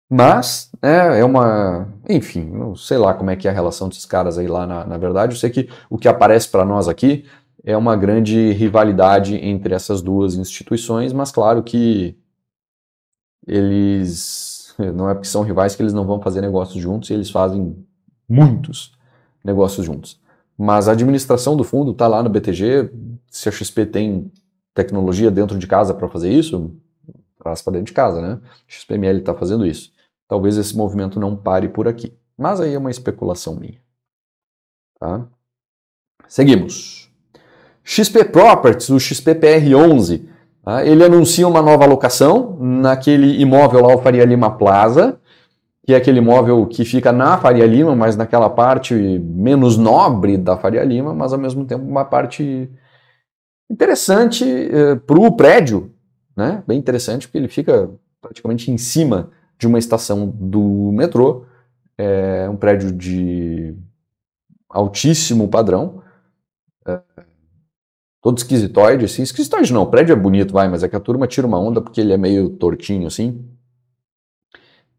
Mas 0.09 0.71
é, 0.81 1.21
é 1.21 1.25
uma. 1.25 1.89
Enfim, 2.09 2.45
não 2.45 2.77
sei 2.77 2.97
lá 2.97 3.13
como 3.15 3.31
é 3.31 3.37
que 3.37 3.49
é 3.49 3.51
a 3.51 3.55
relação 3.55 3.89
desses 3.89 4.07
caras 4.07 4.39
aí 4.39 4.47
lá 4.47 4.67
na, 4.67 4.85
na 4.85 4.97
verdade. 4.97 5.35
Eu 5.35 5.39
sei 5.39 5.51
que 5.51 5.69
o 5.91 5.99
que 5.99 6.09
aparece 6.09 6.49
para 6.49 6.65
nós 6.65 6.89
aqui 6.89 7.25
é 7.65 7.77
uma 7.77 7.97
grande 7.97 8.53
rivalidade 8.53 9.35
entre 9.37 9.75
essas 9.75 10.01
duas 10.01 10.37
instituições, 10.37 11.13
mas 11.13 11.33
claro 11.33 11.63
que 11.63 12.17
eles. 13.47 14.75
Não 14.95 15.09
é 15.09 15.15
porque 15.15 15.29
são 15.29 15.43
rivais 15.43 15.75
que 15.75 15.83
eles 15.83 15.95
não 15.95 16.07
vão 16.07 16.21
fazer 16.21 16.43
negócios 16.43 16.81
juntos 16.81 17.09
e 17.11 17.15
eles 17.15 17.31
fazem 17.31 17.75
muitos 18.29 18.93
negócios 19.43 19.85
juntos. 19.87 20.21
Mas 20.57 20.89
a 20.89 20.93
administração 20.93 21.57
do 21.57 21.65
fundo 21.65 21.93
está 21.93 22.07
lá 22.07 22.23
no 22.23 22.29
BTG. 22.29 22.91
Se 23.31 23.49
a 23.49 23.53
XP 23.53 23.87
tem 23.87 24.31
tecnologia 24.75 25.31
dentro 25.31 25.59
de 25.59 25.67
casa 25.67 25.95
para 25.95 26.09
fazer 26.09 26.31
isso, 26.31 26.75
traz 27.39 27.63
para 27.63 27.75
dentro 27.75 27.87
de 27.87 27.93
casa, 27.93 28.21
né? 28.21 28.39
XPML 28.69 29.21
está 29.21 29.35
fazendo 29.35 29.67
isso. 29.67 29.96
Talvez 30.29 30.57
esse 30.57 30.77
movimento 30.77 31.21
não 31.21 31.37
pare 31.37 31.69
por 31.69 31.87
aqui. 31.87 32.17
Mas 32.37 32.61
aí 32.61 32.75
é 32.75 32.79
uma 32.79 32.91
especulação 32.91 33.57
minha. 33.57 33.81
Tá? 34.99 35.27
Seguimos. 36.29 37.11
XP 37.85 38.25
Properties, 38.25 38.91
o 38.91 38.97
XPPR11, 38.97 40.23
tá? 40.65 40.85
ele 40.85 41.05
anuncia 41.05 41.47
uma 41.47 41.63
nova 41.63 41.85
alocação 41.85 42.59
naquele 42.61 43.41
imóvel 43.41 43.83
lá, 43.83 43.95
o 43.95 43.99
Faria 43.99 44.25
Lima 44.25 44.51
Plaza, 44.51 45.21
que 45.87 45.95
é 45.95 45.97
aquele 45.97 46.19
imóvel 46.19 46.67
que 46.67 46.85
fica 46.85 47.13
na 47.13 47.39
Faria 47.39 47.65
Lima, 47.65 47.95
mas 47.95 48.17
naquela 48.17 48.51
parte 48.51 48.93
menos 48.95 49.77
nobre 49.77 50.37
da 50.37 50.57
Faria 50.57 50.83
Lima, 50.83 51.15
mas 51.15 51.33
ao 51.33 51.39
mesmo 51.39 51.65
tempo 51.65 51.85
uma 51.85 52.05
parte 52.05 52.69
interessante 53.71 54.45
eh, 54.45 54.97
para 54.97 55.21
o 55.21 55.31
prédio, 55.37 55.93
né? 56.37 56.65
bem 56.67 56.77
interessante, 56.77 57.29
porque 57.29 57.39
ele 57.39 57.49
fica 57.49 57.89
praticamente 58.21 58.69
em 58.69 58.77
cima 58.77 59.31
de 59.59 59.67
uma 59.67 59.79
estação 59.79 60.29
do 60.29 60.93
metrô, 60.93 61.45
é 61.99 62.49
um 62.49 62.57
prédio 62.57 62.93
de 62.93 63.75
altíssimo 64.69 65.49
padrão, 65.49 66.03
é, 66.87 67.01
todo 68.23 68.39
esquisitoide, 68.39 69.05
assim, 69.05 69.23
esquisitoide 69.23 69.73
não, 69.73 69.83
o 69.83 69.91
prédio 69.91 70.13
é 70.13 70.17
bonito, 70.17 70.53
vai, 70.53 70.69
mas 70.69 70.83
é 70.83 70.89
que 70.89 70.97
a 70.97 71.01
turma 71.01 71.27
tira 71.27 71.47
uma 71.47 71.59
onda 71.59 71.81
porque 71.81 72.01
ele 72.01 72.13
é 72.13 72.19
meio 72.19 72.51
tortinho, 72.51 73.07
assim, 73.07 73.49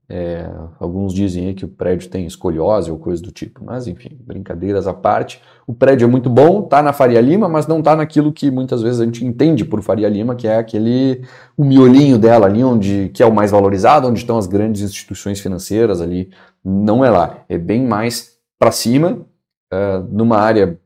é, 0.10 0.50
alguns 0.80 1.14
dizem 1.14 1.54
que 1.54 1.66
o 1.66 1.68
prédio 1.68 2.10
tem 2.10 2.26
escoliose 2.26 2.90
ou 2.90 2.98
coisa 2.98 3.22
do 3.22 3.30
tipo, 3.30 3.62
mas 3.66 3.88
enfim, 3.88 4.18
brincadeiras 4.26 4.88
à 4.88 4.94
parte. 4.94 5.42
O 5.66 5.74
prédio 5.74 6.06
é 6.06 6.08
muito 6.08 6.30
bom, 6.30 6.64
está 6.64 6.82
na 6.82 6.94
Faria 6.94 7.20
Lima, 7.20 7.50
mas 7.50 7.68
não 7.68 7.80
está 7.80 7.94
naquilo 7.94 8.32
que 8.32 8.50
muitas 8.50 8.82
vezes 8.82 9.02
a 9.02 9.06
gente 9.06 9.26
entende 9.26 9.66
por 9.66 9.82
Faria 9.82 10.08
Lima, 10.08 10.34
que 10.34 10.48
é 10.48 10.58
aquele 10.58 11.24
o 11.58 11.66
miolinho 11.66 12.18
dela 12.18 12.46
ali, 12.46 12.64
onde 12.64 13.12
que 13.14 13.22
é 13.22 13.26
o 13.26 13.34
mais 13.34 13.52
valorizado, 13.52 14.08
onde 14.08 14.20
estão 14.20 14.38
as 14.38 14.48
grandes 14.48 14.82
instituições 14.82 15.42
financeiras 15.42 16.00
ali. 16.00 16.30
Não 16.64 17.04
é 17.04 17.10
lá, 17.10 17.44
é 17.50 17.58
bem 17.58 17.86
mais 17.86 18.38
para 18.58 18.72
cima, 18.72 19.26
é, 19.72 20.02
numa 20.10 20.38
área 20.38 20.80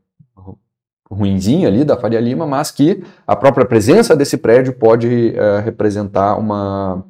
ruinzinha 1.08 1.68
ali 1.68 1.84
da 1.84 1.96
Faria 1.96 2.18
Lima, 2.18 2.44
mas 2.44 2.72
que 2.72 3.04
a 3.24 3.36
própria 3.36 3.66
presença 3.66 4.16
desse 4.16 4.36
prédio 4.36 4.72
pode 4.72 5.36
é, 5.36 5.60
representar 5.60 6.36
uma 6.36 7.04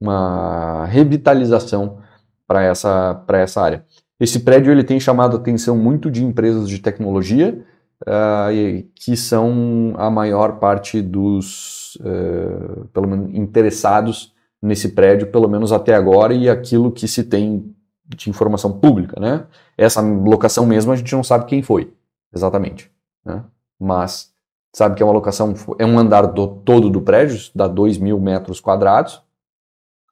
uma 0.00 0.84
revitalização 0.86 1.98
para 2.46 2.62
essa, 2.62 3.24
essa 3.28 3.60
área. 3.60 3.84
Esse 4.18 4.40
prédio 4.40 4.72
ele 4.72 4.84
tem 4.84 4.98
chamado 4.98 5.36
a 5.36 5.40
atenção 5.40 5.76
muito 5.76 6.10
de 6.10 6.24
empresas 6.24 6.68
de 6.68 6.78
tecnologia, 6.78 7.64
uh, 8.02 8.88
que 8.94 9.16
são 9.16 9.94
a 9.96 10.10
maior 10.10 10.58
parte 10.58 11.02
dos 11.02 11.96
uh, 11.96 12.86
pelo 12.92 13.08
menos, 13.08 13.34
interessados 13.34 14.34
nesse 14.62 14.90
prédio, 14.90 15.30
pelo 15.30 15.48
menos 15.48 15.72
até 15.72 15.94
agora, 15.94 16.32
e 16.32 16.48
aquilo 16.48 16.90
que 16.90 17.06
se 17.06 17.24
tem 17.24 17.74
de 18.08 18.30
informação 18.30 18.72
pública. 18.72 19.20
Né? 19.20 19.46
Essa 19.76 20.00
locação 20.00 20.64
mesmo 20.64 20.92
a 20.92 20.96
gente 20.96 21.14
não 21.14 21.22
sabe 21.22 21.46
quem 21.46 21.62
foi, 21.62 21.92
exatamente. 22.34 22.90
Né? 23.24 23.44
Mas 23.78 24.32
sabe 24.74 24.94
que 24.94 25.02
é 25.02 25.06
uma 25.06 25.12
locação, 25.12 25.54
é 25.78 25.84
um 25.84 25.98
andar 25.98 26.26
do, 26.26 26.46
todo 26.46 26.88
do 26.88 27.02
prédio, 27.02 27.50
dá 27.54 27.66
2 27.66 27.98
mil 27.98 28.18
metros 28.20 28.60
quadrados, 28.60 29.22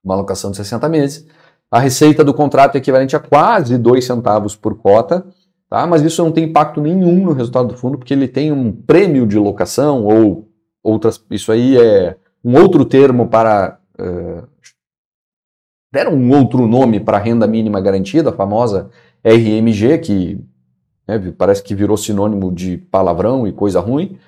uma 0.04 0.14
alocação 0.14 0.50
de 0.50 0.56
60 0.58 0.88
meses. 0.88 1.26
A 1.70 1.80
receita 1.80 2.22
do 2.22 2.34
contrato 2.34 2.76
é 2.76 2.78
equivalente 2.78 3.16
a 3.16 3.20
quase 3.20 3.78
2 3.78 4.04
centavos 4.04 4.54
por 4.54 4.76
cota, 4.76 5.26
tá? 5.68 5.86
mas 5.86 6.02
isso 6.02 6.22
não 6.22 6.30
tem 6.30 6.44
impacto 6.44 6.80
nenhum 6.80 7.24
no 7.24 7.32
resultado 7.32 7.68
do 7.68 7.76
fundo, 7.76 7.98
porque 7.98 8.12
ele 8.12 8.28
tem 8.28 8.52
um 8.52 8.70
prêmio 8.70 9.26
de 9.26 9.38
locação 9.38 10.04
ou 10.04 10.48
outras. 10.82 11.24
Isso 11.30 11.50
aí 11.50 11.76
é 11.76 12.16
um 12.44 12.56
outro 12.60 12.84
termo 12.84 13.28
para. 13.28 13.78
Uh, 13.98 14.46
deram 15.92 16.12
um 16.12 16.36
outro 16.36 16.66
nome 16.66 17.00
para 17.00 17.16
a 17.16 17.20
renda 17.20 17.46
mínima 17.46 17.80
garantida, 17.80 18.30
a 18.30 18.32
famosa 18.32 18.90
RMG, 19.24 19.98
que 19.98 20.40
né, 21.06 21.32
parece 21.38 21.62
que 21.62 21.74
virou 21.74 21.96
sinônimo 21.96 22.52
de 22.52 22.76
palavrão 22.76 23.46
e 23.46 23.52
coisa 23.52 23.80
ruim, 23.80 24.18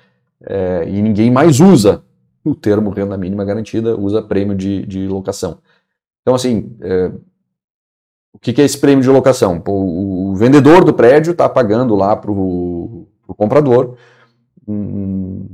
é, 0.41 0.85
e 0.87 1.01
ninguém 1.01 1.29
mais 1.29 1.59
usa 1.59 2.03
o 2.43 2.55
termo 2.55 2.89
renda 2.89 3.17
mínima 3.17 3.43
garantida, 3.43 3.99
usa 3.99 4.21
prêmio 4.21 4.55
de, 4.55 4.85
de 4.85 5.07
locação. 5.07 5.57
Então, 6.27 6.35
assim, 6.35 6.75
é, 6.81 7.07
o 8.33 8.39
que, 8.41 8.51
que, 8.51 8.61
é 8.61 8.65
esse 8.65 8.77
prêmio 8.77 9.01
de 9.01 9.09
locação? 9.09 9.63
O, 9.65 10.31
o 10.31 10.35
vendedor 10.35 10.83
do 10.83 10.93
prédio 10.93 11.31
está 11.31 11.47
pagando 11.47 11.95
lá 11.95 12.17
para 12.17 12.29
o 12.29 13.07
comprador 13.29 13.97
um, 14.67 15.47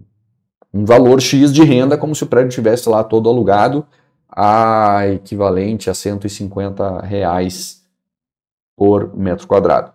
um, 0.73 0.83
valor 0.83 1.21
X 1.21 1.53
de 1.53 1.63
renda, 1.63 1.95
como 1.95 2.15
se 2.15 2.23
o 2.23 2.27
prédio 2.27 2.49
tivesse 2.49 2.89
lá 2.89 3.03
todo 3.03 3.29
alugado, 3.29 3.85
a 4.27 5.07
equivalente 5.09 5.91
a 5.91 5.93
150 5.93 7.01
reais 7.01 7.85
por 8.75 9.15
metro 9.15 9.45
quadrado. 9.45 9.93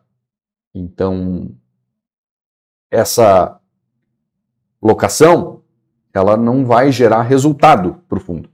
Então, 0.73 1.51
essa 2.88 3.61
locação, 4.81 5.61
ela 6.14 6.37
não 6.37 6.64
vai 6.64 6.93
gerar 6.93 7.23
resultado 7.23 8.01
para 8.09 8.19
o 8.19 8.21
fundo. 8.21 8.49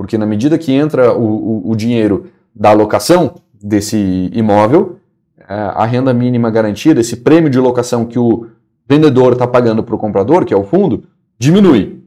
Porque 0.00 0.16
na 0.16 0.24
medida 0.24 0.56
que 0.56 0.72
entra 0.72 1.12
o, 1.12 1.66
o, 1.66 1.70
o 1.72 1.76
dinheiro 1.76 2.32
da 2.54 2.72
locação 2.72 3.34
desse 3.52 4.30
imóvel, 4.32 4.98
é, 5.36 5.52
a 5.52 5.84
renda 5.84 6.14
mínima 6.14 6.50
garantida, 6.50 7.02
esse 7.02 7.18
prêmio 7.18 7.50
de 7.50 7.60
locação 7.60 8.06
que 8.06 8.18
o 8.18 8.48
vendedor 8.88 9.34
está 9.34 9.46
pagando 9.46 9.84
para 9.84 9.94
o 9.94 9.98
comprador, 9.98 10.46
que 10.46 10.54
é 10.54 10.56
o 10.56 10.64
fundo, 10.64 11.06
diminui. 11.38 12.02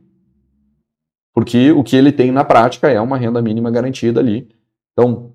Porque 1.36 1.72
o 1.72 1.84
que 1.84 1.96
ele 1.96 2.12
tem 2.12 2.32
na 2.32 2.44
prática 2.44 2.90
é 2.90 3.00
uma 3.00 3.16
renda 3.16 3.40
mínima 3.44 3.70
garantida 3.70 4.20
ali. 4.20 4.50
Então, 4.94 5.32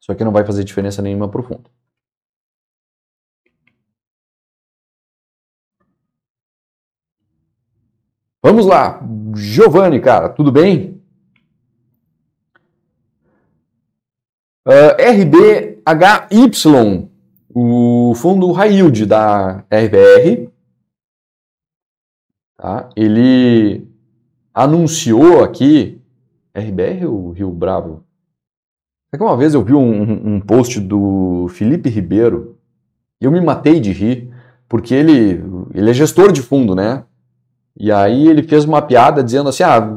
isso 0.00 0.10
aqui 0.10 0.24
não 0.24 0.32
vai 0.32 0.44
fazer 0.44 0.64
diferença 0.64 1.00
nenhuma 1.00 1.28
para 1.28 1.40
o 1.40 1.44
fundo. 1.44 1.70
Vamos 8.42 8.66
lá, 8.66 9.00
Giovanni, 9.36 10.00
cara, 10.00 10.28
tudo 10.28 10.50
bem? 10.50 10.95
Uh, 14.66 14.98
RBHY, 14.98 15.78
o 17.54 18.12
fundo 18.16 18.50
high 18.50 18.74
yield 18.74 19.06
da 19.06 19.64
RBR, 19.70 20.50
tá? 22.56 22.90
ele 22.96 23.86
anunciou 24.52 25.44
aqui, 25.44 26.02
RBR 26.52 27.06
ou 27.06 27.30
Rio 27.30 27.52
Bravo? 27.52 28.02
É 29.12 29.16
que 29.16 29.22
uma 29.22 29.36
vez 29.36 29.54
eu 29.54 29.62
vi 29.62 29.72
um, 29.72 30.34
um 30.34 30.40
post 30.40 30.80
do 30.80 31.46
Felipe 31.50 31.88
Ribeiro 31.88 32.58
e 33.20 33.24
eu 33.24 33.30
me 33.30 33.40
matei 33.40 33.78
de 33.78 33.92
rir, 33.92 34.28
porque 34.68 34.92
ele, 34.92 35.44
ele 35.72 35.90
é 35.90 35.94
gestor 35.94 36.32
de 36.32 36.42
fundo, 36.42 36.74
né? 36.74 37.04
E 37.78 37.92
aí 37.92 38.26
ele 38.26 38.42
fez 38.42 38.64
uma 38.64 38.82
piada 38.82 39.22
dizendo 39.22 39.48
assim, 39.48 39.62
ah, 39.62 39.96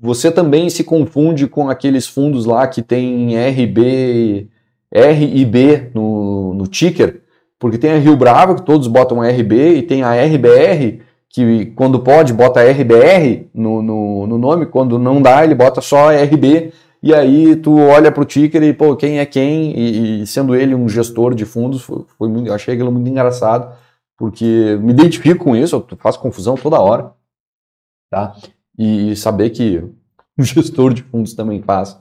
você 0.00 0.30
também 0.30 0.68
se 0.68 0.84
confunde 0.84 1.46
com 1.46 1.68
aqueles 1.68 2.06
fundos 2.06 2.44
lá 2.44 2.66
que 2.66 2.82
tem 2.82 3.36
RB, 3.36 4.48
R 4.90 5.40
e 5.40 5.44
B 5.44 5.90
no, 5.94 6.54
no 6.54 6.66
ticker, 6.66 7.22
porque 7.58 7.78
tem 7.78 7.92
a 7.92 7.98
Rio 7.98 8.16
Bravo, 8.16 8.56
que 8.56 8.62
todos 8.62 8.86
botam 8.86 9.20
RB, 9.20 9.76
e 9.76 9.82
tem 9.82 10.02
a 10.02 10.12
RBR, 10.12 11.00
que 11.28 11.66
quando 11.74 12.00
pode 12.00 12.32
bota 12.32 12.62
RBR 12.62 13.48
no, 13.54 13.82
no, 13.82 14.26
no 14.26 14.38
nome, 14.38 14.66
quando 14.66 14.98
não 14.98 15.20
dá 15.20 15.42
ele 15.42 15.54
bota 15.54 15.80
só 15.80 16.10
RB, 16.10 16.72
e 17.02 17.14
aí 17.14 17.56
tu 17.56 17.78
olha 17.78 18.10
para 18.10 18.22
o 18.22 18.26
ticker 18.26 18.62
e, 18.62 18.72
pô, 18.72 18.96
quem 18.96 19.18
é 19.18 19.26
quem? 19.26 19.76
E, 19.76 20.22
e, 20.22 20.26
sendo 20.26 20.54
ele 20.54 20.74
um 20.74 20.88
gestor 20.88 21.34
de 21.34 21.44
fundos, 21.44 21.82
foi, 21.82 22.04
foi 22.18 22.28
muito, 22.28 22.48
eu 22.48 22.54
achei 22.54 22.74
aquilo 22.74 22.92
muito 22.92 23.08
engraçado, 23.08 23.74
porque 24.16 24.78
me 24.82 24.92
identifico 24.92 25.44
com 25.44 25.56
isso, 25.56 25.76
eu 25.76 25.96
faço 25.98 26.20
confusão 26.20 26.54
toda 26.54 26.80
hora, 26.80 27.12
tá? 28.10 28.34
E 28.78 29.14
saber 29.16 29.50
que 29.50 29.78
o 30.38 30.42
gestor 30.42 30.92
de 30.92 31.02
fundos 31.02 31.34
também 31.34 31.62
faz, 31.62 31.98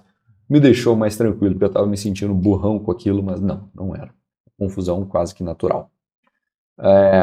me 0.50 0.60
deixou 0.60 0.96
mais 0.96 1.18
tranquilo, 1.18 1.56
porque 1.56 1.66
eu 1.66 1.70
estava 1.70 1.88
me 1.88 1.98
sentindo 1.98 2.34
burrão 2.34 2.78
com 2.78 2.92
aquilo, 2.92 3.24
mas 3.24 3.42
não, 3.42 3.70
não 3.74 3.96
era. 3.96 4.14
Confusão 4.58 5.06
quase 5.06 5.34
que 5.34 5.44
natural. 5.44 5.90
É... 6.80 7.22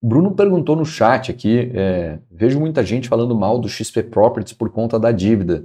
Bruno 0.00 0.32
perguntou 0.32 0.76
no 0.76 0.84
chat 0.84 1.30
aqui, 1.30 1.70
é... 1.74 2.18
vejo 2.30 2.60
muita 2.60 2.84
gente 2.84 3.08
falando 3.08 3.34
mal 3.34 3.58
do 3.58 3.68
XP 3.68 4.04
Properties 4.04 4.52
por 4.52 4.70
conta 4.70 4.98
da 4.98 5.10
dívida. 5.10 5.64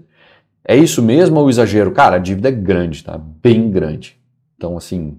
É 0.68 0.76
isso 0.76 1.02
mesmo 1.02 1.40
ou 1.40 1.50
exagero? 1.50 1.92
Cara, 1.92 2.18
a 2.18 2.20
dívida 2.20 2.50
é 2.50 2.52
grande, 2.52 3.04
tá? 3.04 3.18
Bem 3.18 3.72
grande. 3.72 4.20
Então, 4.58 4.76
assim. 4.76 5.18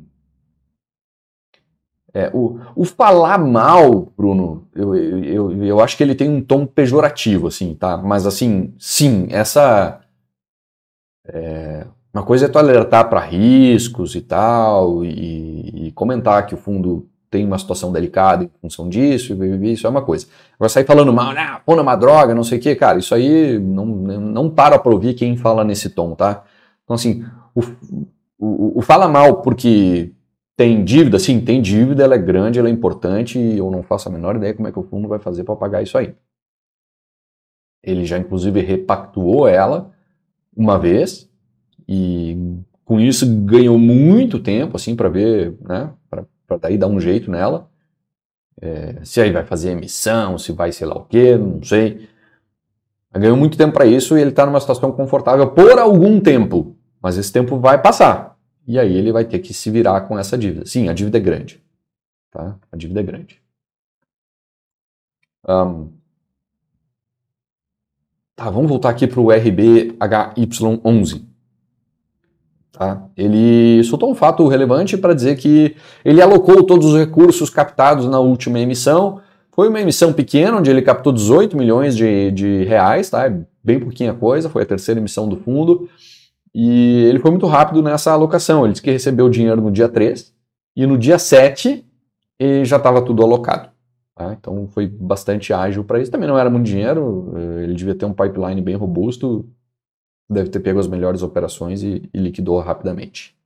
É, 2.18 2.32
o, 2.34 2.58
o 2.74 2.84
falar 2.84 3.38
mal, 3.38 4.12
Bruno, 4.16 4.66
eu, 4.74 4.92
eu, 4.96 5.22
eu, 5.22 5.64
eu 5.64 5.80
acho 5.80 5.96
que 5.96 6.02
ele 6.02 6.16
tem 6.16 6.28
um 6.28 6.42
tom 6.42 6.66
pejorativo, 6.66 7.46
assim, 7.46 7.76
tá? 7.76 7.96
Mas, 7.96 8.26
assim, 8.26 8.74
sim, 8.76 9.28
essa. 9.30 10.00
É, 11.24 11.86
uma 12.12 12.24
coisa 12.24 12.46
é 12.46 12.48
tu 12.48 12.58
alertar 12.58 13.08
para 13.08 13.20
riscos 13.20 14.16
e 14.16 14.20
tal, 14.20 15.04
e, 15.04 15.86
e, 15.86 15.92
comentar 15.92 16.44
que 16.44 16.56
o 16.56 16.58
fundo 16.58 17.08
tem 17.30 17.46
uma 17.46 17.56
situação 17.56 17.92
delicada 17.92 18.42
em 18.42 18.50
função 18.60 18.88
disso, 18.88 19.36
isso 19.62 19.86
é 19.86 19.90
uma 19.90 20.02
coisa. 20.02 20.26
Agora 20.56 20.68
sair 20.68 20.86
falando 20.86 21.12
mal, 21.12 21.32
né, 21.32 21.60
pô, 21.64 21.74
é 21.74 21.80
uma 21.80 21.94
droga, 21.94 22.34
não 22.34 22.42
sei 22.42 22.58
o 22.58 22.60
que, 22.60 22.74
cara, 22.74 22.98
isso 22.98 23.14
aí 23.14 23.60
não, 23.60 23.86
não 23.86 24.50
para 24.50 24.76
pra 24.76 24.92
ouvir 24.92 25.14
quem 25.14 25.36
fala 25.36 25.62
nesse 25.62 25.90
tom, 25.90 26.16
tá? 26.16 26.42
Então, 26.82 26.96
assim, 26.96 27.24
o, 27.54 27.60
o, 28.40 28.78
o 28.78 28.82
fala 28.82 29.06
mal 29.06 29.40
porque 29.40 30.10
tem 30.58 30.82
dívida, 30.82 31.20
sim, 31.20 31.40
tem 31.40 31.62
dívida, 31.62 32.02
ela 32.02 32.16
é 32.16 32.18
grande, 32.18 32.58
ela 32.58 32.68
é 32.68 32.72
importante, 32.72 33.38
e 33.38 33.58
eu 33.58 33.70
não 33.70 33.80
faço 33.80 34.08
a 34.08 34.12
menor 34.12 34.34
ideia 34.34 34.52
como 34.52 34.66
é 34.66 34.72
que 34.72 34.78
o 34.78 34.82
fundo 34.82 35.06
vai 35.06 35.20
fazer 35.20 35.44
para 35.44 35.54
pagar 35.54 35.84
isso 35.84 35.96
aí. 35.96 36.16
Ele 37.80 38.04
já, 38.04 38.18
inclusive, 38.18 38.60
repactuou 38.60 39.46
ela 39.46 39.94
uma 40.56 40.76
vez, 40.76 41.30
e 41.88 42.36
com 42.84 42.98
isso 42.98 43.24
ganhou 43.44 43.78
muito 43.78 44.40
tempo, 44.40 44.76
assim, 44.76 44.96
para 44.96 45.08
ver, 45.08 45.56
né, 45.60 45.92
para 46.10 46.56
daí 46.56 46.76
dar 46.76 46.88
um 46.88 46.98
jeito 46.98 47.30
nela. 47.30 47.70
É, 48.60 48.96
se 49.04 49.20
aí 49.20 49.30
vai 49.30 49.44
fazer 49.44 49.70
emissão, 49.70 50.36
se 50.38 50.50
vai 50.50 50.72
sei 50.72 50.88
lá 50.88 50.96
o 50.96 51.04
que, 51.04 51.36
não 51.36 51.62
sei. 51.62 52.08
Ganhou 53.12 53.36
muito 53.36 53.56
tempo 53.56 53.74
para 53.74 53.86
isso 53.86 54.18
e 54.18 54.20
ele 54.20 54.30
está 54.30 54.44
numa 54.44 54.58
situação 54.58 54.90
confortável 54.90 55.52
por 55.52 55.78
algum 55.78 56.18
tempo, 56.18 56.76
mas 57.00 57.16
esse 57.16 57.32
tempo 57.32 57.60
vai 57.60 57.80
passar. 57.80 58.27
E 58.68 58.78
aí 58.78 58.94
ele 58.94 59.10
vai 59.10 59.24
ter 59.24 59.38
que 59.38 59.54
se 59.54 59.70
virar 59.70 60.02
com 60.02 60.18
essa 60.18 60.36
dívida. 60.36 60.66
Sim, 60.66 60.90
a 60.90 60.92
dívida 60.92 61.16
é 61.16 61.20
grande. 61.22 61.58
Tá? 62.30 62.54
A 62.70 62.76
dívida 62.76 63.00
é 63.00 63.02
grande. 63.02 63.40
Um, 65.48 65.88
tá, 68.36 68.50
vamos 68.50 68.68
voltar 68.68 68.90
aqui 68.90 69.06
para 69.06 69.20
o 69.20 69.28
RBHY11. 69.28 71.22
Tá? 72.70 73.08
Ele 73.16 73.82
soltou 73.84 74.10
um 74.10 74.14
fato 74.14 74.46
relevante 74.46 74.98
para 74.98 75.14
dizer 75.14 75.38
que 75.38 75.74
ele 76.04 76.20
alocou 76.20 76.62
todos 76.62 76.88
os 76.92 76.98
recursos 76.98 77.48
captados 77.48 78.04
na 78.06 78.20
última 78.20 78.60
emissão. 78.60 79.22
Foi 79.50 79.70
uma 79.70 79.80
emissão 79.80 80.12
pequena, 80.12 80.58
onde 80.58 80.70
ele 80.70 80.82
captou 80.82 81.10
18 81.10 81.56
milhões 81.56 81.96
de, 81.96 82.30
de 82.32 82.64
reais, 82.64 83.08
tá? 83.08 83.24
É 83.24 83.40
bem 83.64 83.80
pouquinha 83.80 84.12
coisa, 84.12 84.50
foi 84.50 84.64
a 84.64 84.66
terceira 84.66 85.00
emissão 85.00 85.26
do 85.26 85.38
fundo. 85.38 85.88
E 86.54 87.04
ele 87.04 87.18
foi 87.18 87.30
muito 87.30 87.46
rápido 87.46 87.82
nessa 87.82 88.12
alocação. 88.12 88.64
Ele 88.64 88.72
disse 88.72 88.82
que 88.82 88.90
recebeu 88.90 89.26
o 89.26 89.30
dinheiro 89.30 89.60
no 89.60 89.70
dia 89.70 89.88
3 89.88 90.34
e 90.76 90.86
no 90.86 90.96
dia 90.96 91.18
7 91.18 91.84
ele 92.38 92.64
já 92.64 92.76
estava 92.76 93.04
tudo 93.04 93.22
alocado. 93.22 93.70
Tá? 94.14 94.32
Então 94.32 94.66
foi 94.68 94.86
bastante 94.86 95.52
ágil 95.52 95.84
para 95.84 96.00
isso. 96.00 96.10
Também 96.10 96.28
não 96.28 96.38
era 96.38 96.50
muito 96.50 96.66
dinheiro, 96.66 97.32
eh, 97.36 97.64
ele 97.64 97.74
devia 97.74 97.94
ter 97.94 98.04
um 98.04 98.12
pipeline 98.12 98.60
bem 98.60 98.74
robusto, 98.74 99.48
deve 100.28 100.50
ter 100.50 100.60
pego 100.60 100.78
as 100.78 100.88
melhores 100.88 101.22
operações 101.22 101.82
e, 101.82 102.08
e 102.12 102.18
liquidou 102.18 102.58
rapidamente. 102.60 103.36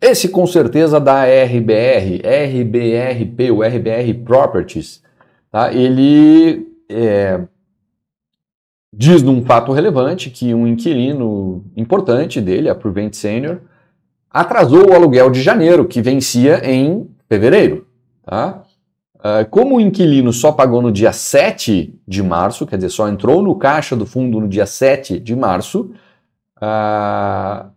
Esse 0.00 0.28
com 0.28 0.46
certeza 0.46 1.00
da 1.00 1.24
RBR, 1.24 2.22
RBRP, 2.22 3.50
o 3.50 3.62
RBR 3.62 4.14
Properties, 4.24 5.02
tá? 5.50 5.72
ele 5.72 6.66
é, 6.88 7.46
diz 8.96 9.22
num 9.22 9.44
fato 9.44 9.72
relevante 9.72 10.30
que 10.30 10.54
um 10.54 10.66
inquilino 10.66 11.64
importante 11.76 12.40
dele, 12.40 12.68
a 12.70 12.74
Prevent 12.74 13.12
Senior, 13.14 13.58
atrasou 14.30 14.90
o 14.90 14.94
aluguel 14.94 15.30
de 15.30 15.42
janeiro, 15.42 15.84
que 15.84 16.00
vencia 16.00 16.62
em 16.64 17.06
fevereiro. 17.28 17.86
Tá? 18.24 18.62
Ah, 19.28 19.44
como 19.44 19.76
o 19.76 19.80
inquilino 19.80 20.32
só 20.32 20.52
pagou 20.52 20.80
no 20.80 20.92
dia 20.92 21.12
7 21.12 21.98
de 22.06 22.22
março, 22.22 22.66
quer 22.66 22.76
dizer, 22.76 22.90
só 22.90 23.08
entrou 23.08 23.42
no 23.42 23.56
caixa 23.56 23.96
do 23.96 24.06
fundo 24.06 24.40
no 24.40 24.48
dia 24.48 24.66
7 24.66 25.18
de 25.18 25.34
março, 25.34 25.90
uh, 26.58 27.68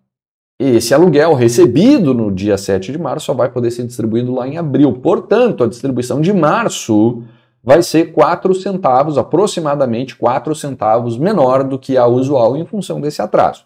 esse 0.60 0.94
aluguel 0.94 1.34
recebido 1.34 2.14
no 2.14 2.32
dia 2.32 2.58
7 2.58 2.92
de 2.92 3.00
março 3.00 3.26
só 3.26 3.34
vai 3.34 3.50
poder 3.50 3.72
ser 3.72 3.84
distribuído 3.86 4.34
lá 4.34 4.48
em 4.48 4.58
abril. 4.58 4.94
Portanto, 4.94 5.64
a 5.64 5.68
distribuição 5.68 6.22
de 6.22 6.32
março 6.32 7.24
vai 7.64 7.84
ser 7.84 8.14
4 8.14 8.54
centavos, 8.56 9.18
aproximadamente 9.18 10.16
4 10.16 10.56
centavos 10.56 11.18
menor 11.18 11.64
do 11.64 11.78
que 11.78 11.98
a 11.98 12.06
usual 12.06 12.56
em 12.56 12.66
função 12.66 13.02
desse 13.02 13.22
atraso. 13.22 13.66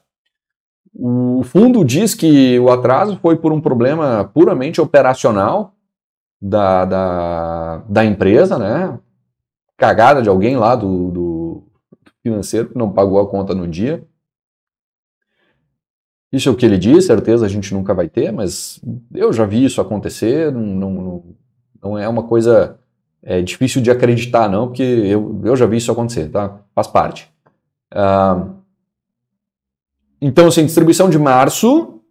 O 0.96 1.42
fundo 1.44 1.84
diz 1.84 2.14
que 2.14 2.60
o 2.60 2.70
atraso 2.70 3.18
foi 3.22 3.36
por 3.36 3.52
um 3.52 3.62
problema 3.62 4.30
puramente 4.34 4.80
operacional, 4.80 5.74
da, 6.44 6.84
da, 6.84 7.78
da 7.88 8.04
empresa, 8.04 8.60
né? 8.60 9.00
Cagada 9.78 10.22
de 10.22 10.28
alguém 10.28 10.58
lá 10.58 10.76
do, 10.76 11.10
do 11.10 11.64
financeiro 12.22 12.70
que 12.70 12.78
não 12.78 12.92
pagou 12.92 13.20
a 13.22 13.28
conta 13.28 13.56
no 13.56 13.66
dia. 13.66 14.06
Isso 16.34 16.50
é 16.50 16.52
o 16.52 16.56
que 16.56 16.66
ele 16.66 16.78
diz, 16.78 17.06
certeza 17.06 17.46
a 17.46 17.50
gente 17.50 17.74
nunca 17.74 17.94
vai 17.94 18.10
ter, 18.10 18.32
mas 18.32 18.82
eu 19.14 19.32
já 19.32 19.46
vi 19.46 19.64
isso 19.64 19.80
acontecer, 19.80 20.52
não, 20.52 20.66
não, 20.92 21.24
não 21.82 21.98
é 21.98 22.10
uma 22.10 22.24
coisa 22.24 22.78
é, 23.24 23.42
difícil 23.42 23.82
de 23.82 23.90
acreditar, 23.90 24.50
não, 24.50 24.68
porque 24.68 24.84
eu, 24.84 25.42
eu 25.44 25.56
já 25.56 25.66
vi 25.66 25.78
isso 25.78 25.92
acontecer, 25.92 26.30
tá? 26.30 26.60
Faz 26.76 26.88
parte. 26.88 27.32
Então, 30.22 30.48
assim, 30.48 30.66
distribuição 30.66 31.10
de 31.10 31.18
março, 31.18 32.02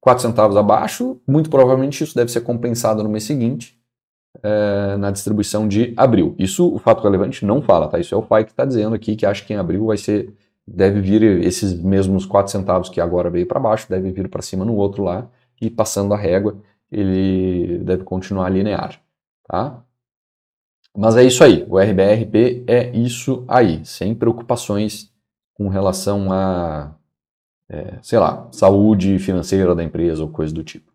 4 0.00 0.22
centavos 0.22 0.56
abaixo, 0.56 1.20
muito 1.26 1.50
provavelmente 1.50 2.02
isso 2.02 2.14
deve 2.14 2.30
ser 2.30 2.40
compensado 2.40 3.02
no 3.02 3.08
mês 3.08 3.24
seguinte, 3.24 3.78
é, 4.42 4.96
na 4.96 5.10
distribuição 5.10 5.66
de 5.66 5.92
abril. 5.96 6.34
Isso 6.38 6.72
o 6.72 6.78
fato 6.78 7.02
relevante 7.02 7.44
não 7.44 7.60
fala, 7.60 7.88
tá? 7.88 7.98
Isso 7.98 8.14
é 8.14 8.18
o 8.18 8.22
FAI 8.22 8.44
que 8.44 8.50
está 8.50 8.64
dizendo 8.64 8.94
aqui 8.94 9.16
que 9.16 9.26
acha 9.26 9.44
que 9.44 9.52
em 9.52 9.56
abril 9.56 9.86
vai 9.86 9.96
ser, 9.96 10.32
deve 10.66 11.00
vir 11.00 11.22
esses 11.44 11.74
mesmos 11.74 12.24
4 12.24 12.50
centavos 12.50 12.88
que 12.88 13.00
agora 13.00 13.30
veio 13.30 13.46
para 13.46 13.60
baixo, 13.60 13.88
deve 13.88 14.10
vir 14.10 14.28
para 14.28 14.42
cima 14.42 14.64
no 14.64 14.74
outro 14.76 15.02
lá, 15.02 15.28
e 15.60 15.68
passando 15.68 16.14
a 16.14 16.16
régua, 16.16 16.56
ele 16.90 17.78
deve 17.78 18.04
continuar 18.04 18.48
linear, 18.48 19.00
tá? 19.46 19.82
Mas 20.96 21.16
é 21.16 21.24
isso 21.24 21.44
aí, 21.44 21.64
o 21.68 21.78
RBRP 21.78 22.64
é 22.66 22.90
isso 22.96 23.44
aí, 23.46 23.84
sem 23.86 24.14
preocupações 24.14 25.10
com 25.54 25.68
relação 25.68 26.32
a 26.32 26.94
é, 27.70 27.98
sei 28.02 28.18
lá, 28.18 28.48
saúde 28.50 29.18
financeira 29.20 29.74
da 29.76 29.84
empresa 29.84 30.22
ou 30.22 30.28
coisa 30.28 30.52
do 30.52 30.64
tipo. 30.64 30.90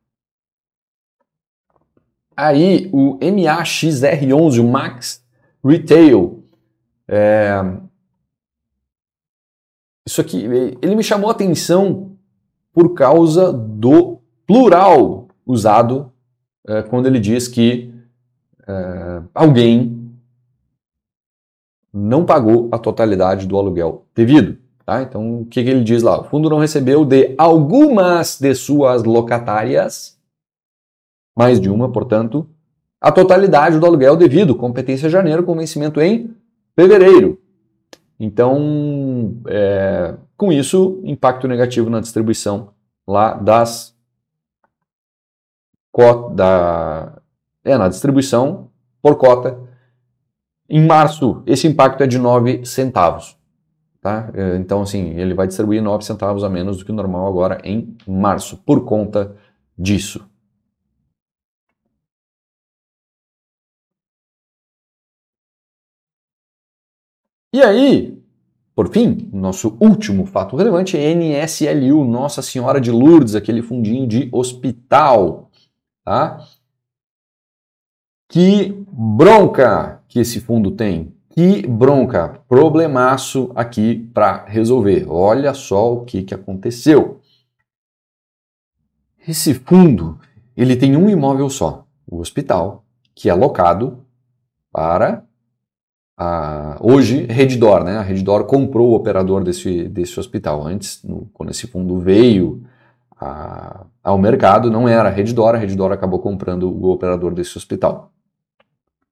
Aí 2.35 2.89
o 2.91 3.17
MAXR11, 3.19 4.59
o 4.59 4.67
Max 4.67 5.23
Retail, 5.63 6.43
é, 7.07 7.61
isso 10.05 10.19
aqui, 10.19 10.43
ele 10.81 10.95
me 10.95 11.03
chamou 11.03 11.29
a 11.29 11.31
atenção 11.31 12.17
por 12.73 12.93
causa 12.93 13.53
do 13.53 14.19
plural 14.45 15.29
usado 15.45 16.11
é, 16.67 16.83
quando 16.83 17.05
ele 17.05 17.19
diz 17.19 17.47
que 17.47 17.94
é, 18.67 19.21
alguém 19.33 20.11
não 21.93 22.25
pagou 22.25 22.67
a 22.71 22.77
totalidade 22.77 23.47
do 23.47 23.57
aluguel 23.57 24.05
devido. 24.13 24.57
Tá? 24.85 25.01
Então, 25.01 25.41
o 25.41 25.45
que, 25.45 25.63
que 25.63 25.69
ele 25.69 25.83
diz 25.83 26.03
lá? 26.03 26.21
O 26.21 26.25
fundo 26.25 26.49
não 26.49 26.59
recebeu 26.59 27.05
de 27.05 27.33
algumas 27.37 28.39
de 28.39 28.53
suas 28.53 29.03
locatárias, 29.03 30.19
mais 31.35 31.59
de 31.59 31.69
uma, 31.69 31.91
portanto, 31.91 32.47
a 33.01 33.11
totalidade 33.11 33.79
do 33.79 33.85
aluguel 33.85 34.15
devido, 34.15 34.55
competência 34.55 35.09
janeiro, 35.09 35.43
com 35.43 35.55
vencimento 35.55 36.01
em 36.01 36.35
fevereiro. 36.75 37.41
Então, 38.19 39.37
é, 39.47 40.15
com 40.37 40.51
isso, 40.51 41.01
impacto 41.03 41.47
negativo 41.47 41.89
na 41.89 41.99
distribuição 41.99 42.69
lá 43.07 43.33
das 43.33 43.95
da, 46.33 47.13
é, 47.65 47.77
na 47.77 47.89
distribuição 47.89 48.69
por 49.01 49.17
cota. 49.17 49.59
Em 50.69 50.85
março, 50.85 51.43
esse 51.45 51.67
impacto 51.67 52.01
é 52.03 52.07
de 52.07 52.17
9 52.17 52.65
centavos. 52.65 53.37
Tá? 54.01 54.29
É, 54.33 54.55
então, 54.57 54.81
assim, 54.83 55.09
ele 55.19 55.33
vai 55.33 55.47
distribuir 55.47 55.81
9 55.81 56.05
centavos 56.05 56.43
a 56.43 56.49
menos 56.49 56.77
do 56.77 56.85
que 56.85 56.91
o 56.91 56.95
normal 56.95 57.27
agora 57.27 57.59
em 57.63 57.97
março, 58.07 58.57
por 58.57 58.85
conta 58.85 59.35
disso. 59.77 60.23
E 67.51 67.61
aí, 67.61 68.21
por 68.75 68.89
fim, 68.89 69.29
nosso 69.31 69.77
último 69.79 70.25
fato 70.25 70.57
relevante 70.57 70.97
é 70.97 71.13
NSLU, 71.15 72.03
Nossa 72.03 72.41
Senhora 72.41 72.81
de 72.81 72.91
Lourdes, 72.91 73.33
aquele 73.33 73.61
fundinho 73.61 74.05
de 74.05 74.27
hospital. 74.33 75.49
Tá? 76.03 76.45
Que 78.27 78.85
bronca 78.91 80.01
que 80.07 80.19
esse 80.19 80.39
fundo 80.39 80.71
tem. 80.71 81.13
Que 81.29 81.67
bronca, 81.67 82.39
problemaço 82.47 83.51
aqui 83.55 84.09
para 84.13 84.45
resolver. 84.45 85.05
Olha 85.09 85.53
só 85.53 85.93
o 85.93 86.05
que, 86.05 86.23
que 86.23 86.33
aconteceu. 86.33 87.19
Esse 89.27 89.53
fundo, 89.53 90.17
ele 90.55 90.75
tem 90.75 90.95
um 90.95 91.09
imóvel 91.09 91.49
só, 91.49 91.85
o 92.07 92.19
hospital, 92.19 92.85
que 93.13 93.27
é 93.27 93.31
alocado 93.31 94.05
para 94.71 95.25
a, 96.17 96.77
hoje 96.79 97.25
Reddor, 97.25 97.83
né? 97.83 97.97
A 97.97 98.01
Reddor 98.01 98.45
comprou 98.45 98.91
o 98.91 98.95
operador 98.95 99.43
desse, 99.43 99.89
desse 99.89 100.17
hospital. 100.19 100.65
Antes, 100.65 101.03
no, 101.03 101.29
quando 101.33 101.49
esse 101.49 101.67
fundo 101.67 101.99
veio 101.99 102.63
a, 103.19 103.85
ao 104.03 104.17
mercado, 104.17 104.71
não 104.71 104.87
era 104.87 105.09
a 105.09 105.11
Reddor, 105.11 105.55
a 105.55 105.57
Reddor 105.57 105.91
acabou 105.91 106.19
comprando 106.19 106.69
o 106.69 106.91
operador 106.91 107.33
desse 107.33 107.57
hospital. 107.57 108.13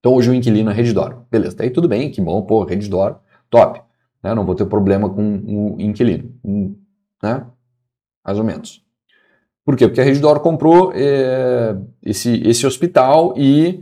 Então 0.03 0.15
hoje 0.15 0.29
o 0.29 0.33
inquilino 0.33 0.69
é 0.69 0.73
Reddor. 0.73 1.23
Beleza, 1.31 1.55
daí 1.55 1.69
tudo 1.69 1.87
bem, 1.87 2.11
que 2.11 2.19
bom, 2.19 2.41
pô, 2.41 2.65
Reddor, 2.65 3.19
top. 3.49 3.81
Né? 4.21 4.35
Não 4.35 4.45
vou 4.45 4.53
ter 4.53 4.65
problema 4.65 5.09
com 5.09 5.37
o 5.37 5.79
inquilino. 5.79 6.29
Né? 7.23 7.47
Mais 8.25 8.37
ou 8.37 8.43
menos. 8.43 8.83
Por 9.63 9.77
quê? 9.77 9.87
Porque 9.87 10.01
a 10.01 10.03
Reddor 10.03 10.41
comprou 10.41 10.91
é, 10.93 11.77
esse, 12.03 12.35
esse 12.45 12.67
hospital 12.67 13.33
e 13.37 13.81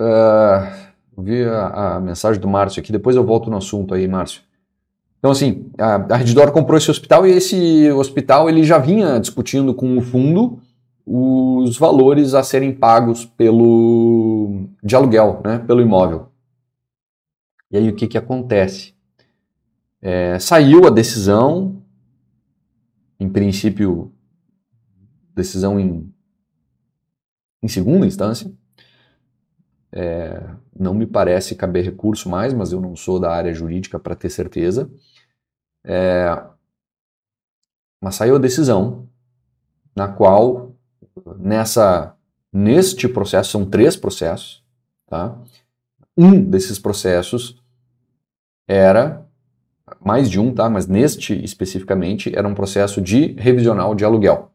uh, 0.00 1.22
vi 1.22 1.44
a, 1.44 1.94
a, 1.94 2.00
mensagem 2.00 2.40
do 2.40 2.48
Márcio 2.48 2.80
aqui, 2.80 2.90
depois 2.90 3.14
eu 3.14 3.24
volto 3.24 3.48
no 3.48 3.56
assunto 3.56 3.94
aí, 3.94 4.08
Márcio. 4.08 4.42
Então, 5.22 5.30
assim, 5.30 5.70
a, 5.78 6.14
a 6.14 6.16
Reddor 6.16 6.50
comprou 6.50 6.76
esse 6.76 6.90
hospital 6.90 7.24
e 7.24 7.30
esse 7.30 7.88
hospital 7.92 8.50
ele 8.50 8.64
já 8.64 8.78
vinha 8.78 9.20
discutindo 9.20 9.72
com 9.72 9.96
o 9.96 10.00
fundo 10.00 10.60
os 11.06 11.78
valores 11.78 12.34
a 12.34 12.42
serem 12.42 12.74
pagos 12.74 13.24
pelo 13.24 14.66
de 14.82 14.96
aluguel, 14.96 15.40
né, 15.44 15.60
pelo 15.60 15.80
imóvel. 15.80 16.26
E 17.70 17.76
aí 17.76 17.88
o 17.88 17.94
que, 17.94 18.08
que 18.08 18.18
acontece? 18.18 18.94
É, 20.00 20.40
saiu 20.40 20.88
a 20.88 20.90
decisão, 20.90 21.80
em 23.20 23.28
princípio, 23.28 24.12
decisão 25.36 25.78
em, 25.78 26.12
em 27.62 27.68
segunda 27.68 28.06
instância, 28.06 28.52
é, 29.92 30.42
não 30.76 30.94
me 30.94 31.06
parece 31.06 31.54
caber 31.54 31.84
recurso 31.84 32.28
mais, 32.28 32.52
mas 32.52 32.72
eu 32.72 32.80
não 32.80 32.96
sou 32.96 33.20
da 33.20 33.30
área 33.30 33.54
jurídica 33.54 34.00
para 34.00 34.16
ter 34.16 34.30
certeza. 34.30 34.90
É, 35.84 36.42
mas 38.00 38.14
saiu 38.14 38.36
a 38.36 38.38
decisão 38.38 39.08
na 39.94 40.08
qual 40.08 40.72
nessa 41.38 42.16
neste 42.52 43.08
processo 43.08 43.50
são 43.50 43.64
três 43.64 43.96
processos, 43.96 44.62
tá? 45.06 45.36
Um 46.16 46.42
desses 46.42 46.78
processos 46.78 47.62
era 48.68 49.26
mais 50.00 50.30
de 50.30 50.38
um, 50.38 50.54
tá? 50.54 50.68
Mas 50.68 50.86
neste 50.86 51.32
especificamente 51.42 52.36
era 52.36 52.46
um 52.46 52.54
processo 52.54 53.00
de 53.00 53.32
revisional 53.32 53.94
de 53.94 54.04
aluguel. 54.04 54.50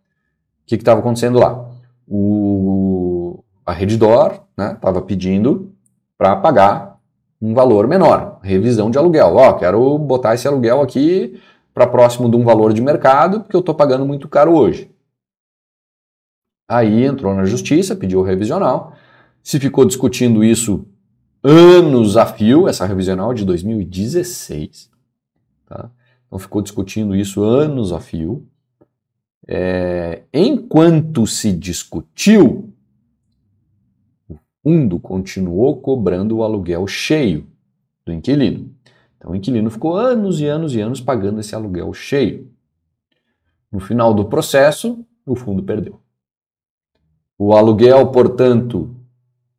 O 0.63 0.65
que 0.67 0.75
estava 0.75 0.99
acontecendo 0.99 1.39
lá? 1.39 1.69
O, 2.07 3.43
a 3.65 3.71
Reddor 3.73 4.43
estava 4.57 4.99
né, 4.99 5.05
pedindo 5.05 5.73
para 6.17 6.35
pagar 6.35 6.96
um 7.41 7.53
valor 7.53 7.87
menor, 7.87 8.39
revisão 8.41 8.89
de 8.89 8.97
aluguel. 8.97 9.35
Ó, 9.35 9.53
quero 9.53 9.97
botar 9.97 10.33
esse 10.33 10.47
aluguel 10.47 10.81
aqui 10.81 11.39
para 11.73 11.85
próximo 11.85 12.29
de 12.29 12.35
um 12.35 12.43
valor 12.43 12.73
de 12.73 12.81
mercado, 12.81 13.41
porque 13.41 13.55
eu 13.55 13.59
estou 13.59 13.75
pagando 13.75 14.05
muito 14.05 14.27
caro 14.27 14.53
hoje. 14.55 14.89
Aí 16.67 17.05
entrou 17.05 17.33
na 17.33 17.45
justiça, 17.45 17.95
pediu 17.95 18.21
revisional, 18.21 18.93
se 19.41 19.59
ficou 19.59 19.85
discutindo 19.85 20.43
isso 20.43 20.85
anos 21.43 22.17
a 22.17 22.25
fio, 22.25 22.67
essa 22.67 22.85
revisional 22.85 23.33
de 23.33 23.45
2016, 23.45 24.89
tá? 25.65 25.89
Então 26.25 26.37
ficou 26.37 26.61
discutindo 26.61 27.15
isso 27.15 27.41
anos 27.41 27.93
a 27.93 27.99
fio. 27.99 28.45
É, 29.47 30.23
enquanto 30.33 31.25
se 31.25 31.53
discutiu, 31.53 32.73
fundo 34.67 34.99
continuou 34.99 35.79
cobrando 35.79 36.35
o 36.35 36.43
aluguel 36.43 36.85
cheio 36.87 37.47
do 38.05 38.11
inquilino. 38.11 38.69
Então 39.15 39.31
o 39.31 39.35
inquilino 39.35 39.71
ficou 39.71 39.95
anos 39.95 40.41
e 40.41 40.45
anos 40.45 40.75
e 40.75 40.81
anos 40.81 40.99
pagando 40.99 41.39
esse 41.39 41.55
aluguel 41.55 41.93
cheio. 41.93 42.51
No 43.71 43.79
final 43.79 44.13
do 44.13 44.25
processo, 44.25 45.05
o 45.25 45.37
fundo 45.37 45.63
perdeu. 45.63 46.01
O 47.37 47.55
aluguel, 47.55 48.11
portanto, 48.11 48.93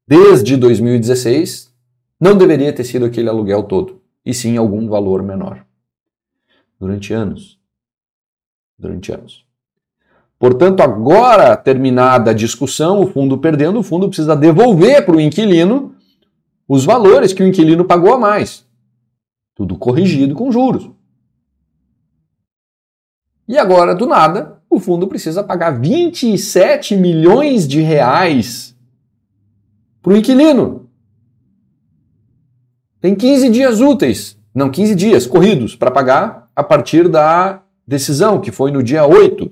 desde 0.06 0.58
2016, 0.58 1.74
não 2.20 2.36
deveria 2.36 2.70
ter 2.70 2.84
sido 2.84 3.06
aquele 3.06 3.30
aluguel 3.30 3.62
todo, 3.62 4.02
e 4.22 4.34
sim 4.34 4.58
algum 4.58 4.90
valor 4.90 5.22
menor. 5.22 5.64
Durante 6.78 7.14
anos. 7.14 7.58
Durante 8.78 9.10
anos. 9.10 9.47
Portanto, 10.38 10.80
agora 10.80 11.56
terminada 11.56 12.30
a 12.30 12.34
discussão, 12.34 13.00
o 13.00 13.06
fundo 13.08 13.38
perdendo, 13.38 13.80
o 13.80 13.82
fundo 13.82 14.06
precisa 14.06 14.36
devolver 14.36 15.04
para 15.04 15.16
o 15.16 15.20
inquilino 15.20 15.94
os 16.68 16.84
valores 16.84 17.32
que 17.32 17.42
o 17.42 17.46
inquilino 17.46 17.84
pagou 17.84 18.14
a 18.14 18.18
mais. 18.18 18.64
Tudo 19.54 19.76
corrigido 19.76 20.34
com 20.34 20.52
juros. 20.52 20.90
E 23.48 23.58
agora, 23.58 23.94
do 23.94 24.06
nada, 24.06 24.60
o 24.70 24.78
fundo 24.78 25.08
precisa 25.08 25.42
pagar 25.42 25.80
27 25.80 26.94
milhões 26.94 27.66
de 27.66 27.80
reais 27.80 28.76
para 30.00 30.12
o 30.12 30.16
inquilino. 30.16 30.88
Tem 33.00 33.14
15 33.14 33.48
dias 33.48 33.80
úteis, 33.80 34.38
não, 34.54 34.70
15 34.70 34.94
dias 34.94 35.26
corridos 35.26 35.74
para 35.74 35.90
pagar 35.90 36.50
a 36.54 36.62
partir 36.62 37.08
da 37.08 37.62
decisão, 37.86 38.40
que 38.40 38.52
foi 38.52 38.70
no 38.70 38.82
dia 38.82 39.06
8 39.06 39.50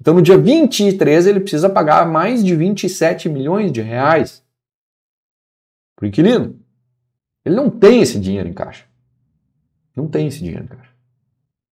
então, 0.00 0.14
no 0.14 0.22
dia 0.22 0.38
23, 0.38 1.26
ele 1.26 1.40
precisa 1.40 1.68
pagar 1.68 2.06
mais 2.06 2.44
de 2.44 2.54
27 2.54 3.28
milhões 3.28 3.72
de 3.72 3.80
reais 3.80 4.44
para 5.96 6.04
o 6.04 6.08
inquilino. 6.08 6.56
Ele 7.44 7.56
não 7.56 7.68
tem 7.70 8.02
esse 8.02 8.20
dinheiro 8.20 8.48
em 8.48 8.52
caixa. 8.52 8.84
Não 9.94 10.08
tem 10.08 10.26
esse 10.26 10.38
dinheiro 10.38 10.64
em 10.64 10.68
caixa. 10.68 10.90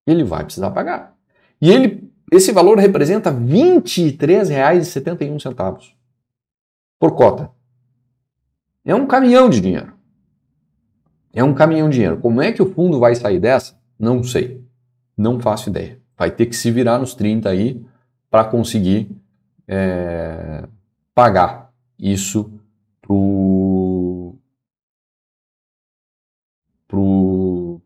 Ele 0.06 0.22
vai 0.24 0.44
precisar 0.44 0.70
pagar. 0.70 1.14
E 1.60 1.70
ele, 1.70 2.10
esse 2.32 2.50
valor 2.52 2.78
representa 2.78 3.30
R$ 3.30 3.36
23,71 3.36 5.92
por 6.98 7.14
cota. 7.14 7.50
É 8.84 8.94
um 8.94 9.06
caminhão 9.06 9.50
de 9.50 9.60
dinheiro. 9.60 9.92
É 11.32 11.42
um 11.42 11.54
caminhão 11.54 11.88
de 11.88 11.94
dinheiro. 11.96 12.20
Como 12.20 12.40
é 12.40 12.52
que 12.52 12.62
o 12.62 12.72
fundo 12.72 13.00
vai 13.00 13.14
sair 13.14 13.40
dessa? 13.40 13.76
Não 13.98 14.22
sei. 14.22 14.62
Não 15.16 15.40
faço 15.40 15.70
ideia. 15.70 15.98
Vai 16.16 16.30
ter 16.30 16.46
que 16.46 16.54
se 16.54 16.70
virar 16.70 16.98
nos 16.98 17.14
30 17.14 17.48
aí 17.48 17.84
para 18.34 18.44
conseguir 18.46 19.08
é, 19.68 20.64
pagar 21.14 21.70
isso 21.96 22.50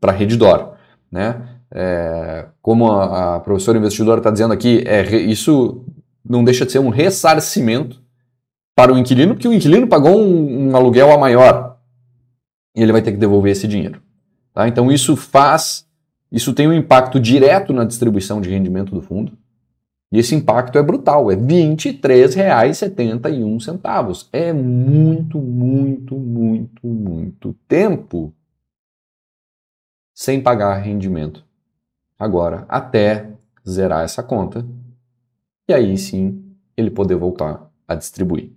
para 0.01 0.11
a 0.11 0.15
Reddor. 0.15 0.73
Né? 1.13 1.61
É, 1.71 2.47
como 2.63 2.91
a, 2.91 3.35
a, 3.35 3.41
professora 3.41 3.77
investidora 3.77 4.21
está 4.21 4.31
dizendo 4.31 4.55
aqui, 4.55 4.83
é, 4.87 5.03
isso 5.17 5.85
não 6.25 6.43
deixa 6.43 6.65
de 6.65 6.73
ser 6.73 6.79
um 6.79 6.89
ressarcimento 6.89 8.03
para 8.75 8.91
o 8.91 8.97
inquilino, 8.97 9.35
porque 9.35 9.49
o 9.49 9.53
inquilino 9.53 9.87
pagou 9.87 10.19
um, 10.19 10.71
um 10.71 10.75
aluguel 10.75 11.13
a 11.13 11.19
maior 11.19 11.79
e 12.75 12.83
ele 12.83 12.93
vai 12.93 13.03
ter 13.03 13.13
que 13.13 13.19
devolver 13.19 13.53
esse 13.53 13.69
dinheiro. 13.69 14.01
Tá? 14.55 14.67
Então 14.67 14.91
isso 14.91 15.15
faz, 15.15 15.87
isso 16.33 16.55
tem 16.55 16.67
um 16.67 16.73
impacto 16.73 17.21
direto 17.21 17.75
na 17.75 17.85
distribuição 17.85 18.41
de 18.41 18.49
rendimento 18.49 18.95
do 18.95 19.03
fundo. 19.03 19.37
E 20.11 20.19
esse 20.19 20.35
impacto 20.35 20.79
é 20.79 20.83
brutal, 20.83 21.31
é 21.31 21.35
R$ 21.35 21.43
23,71. 21.43 24.29
É 24.33 24.51
muito, 24.53 25.39
muito, 25.39 26.17
muito, 26.17 26.87
muito 26.87 27.55
tempo 27.69 28.33
sem 30.15 30.43
pagar 30.43 30.79
rendimento. 30.79 31.45
Agora, 32.19 32.65
até 32.69 33.31
zerar 33.69 34.03
essa 34.03 34.23
conta, 34.23 34.67
e 35.69 35.75
aí 35.75 35.99
sim 35.99 36.43
ele 36.77 36.91
poder 36.91 37.17
voltar 37.17 37.71
a 37.87 37.95
distribuir. 37.95 38.53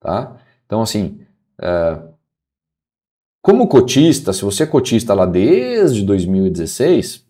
Tá? 0.00 0.36
Então, 0.66 0.82
assim, 0.82 1.20
é, 1.58 2.02
como 3.40 3.68
cotista, 3.68 4.32
se 4.32 4.42
você 4.42 4.64
é 4.64 4.66
cotista 4.66 5.14
lá 5.14 5.24
desde 5.24 6.04
2016, 6.04 7.24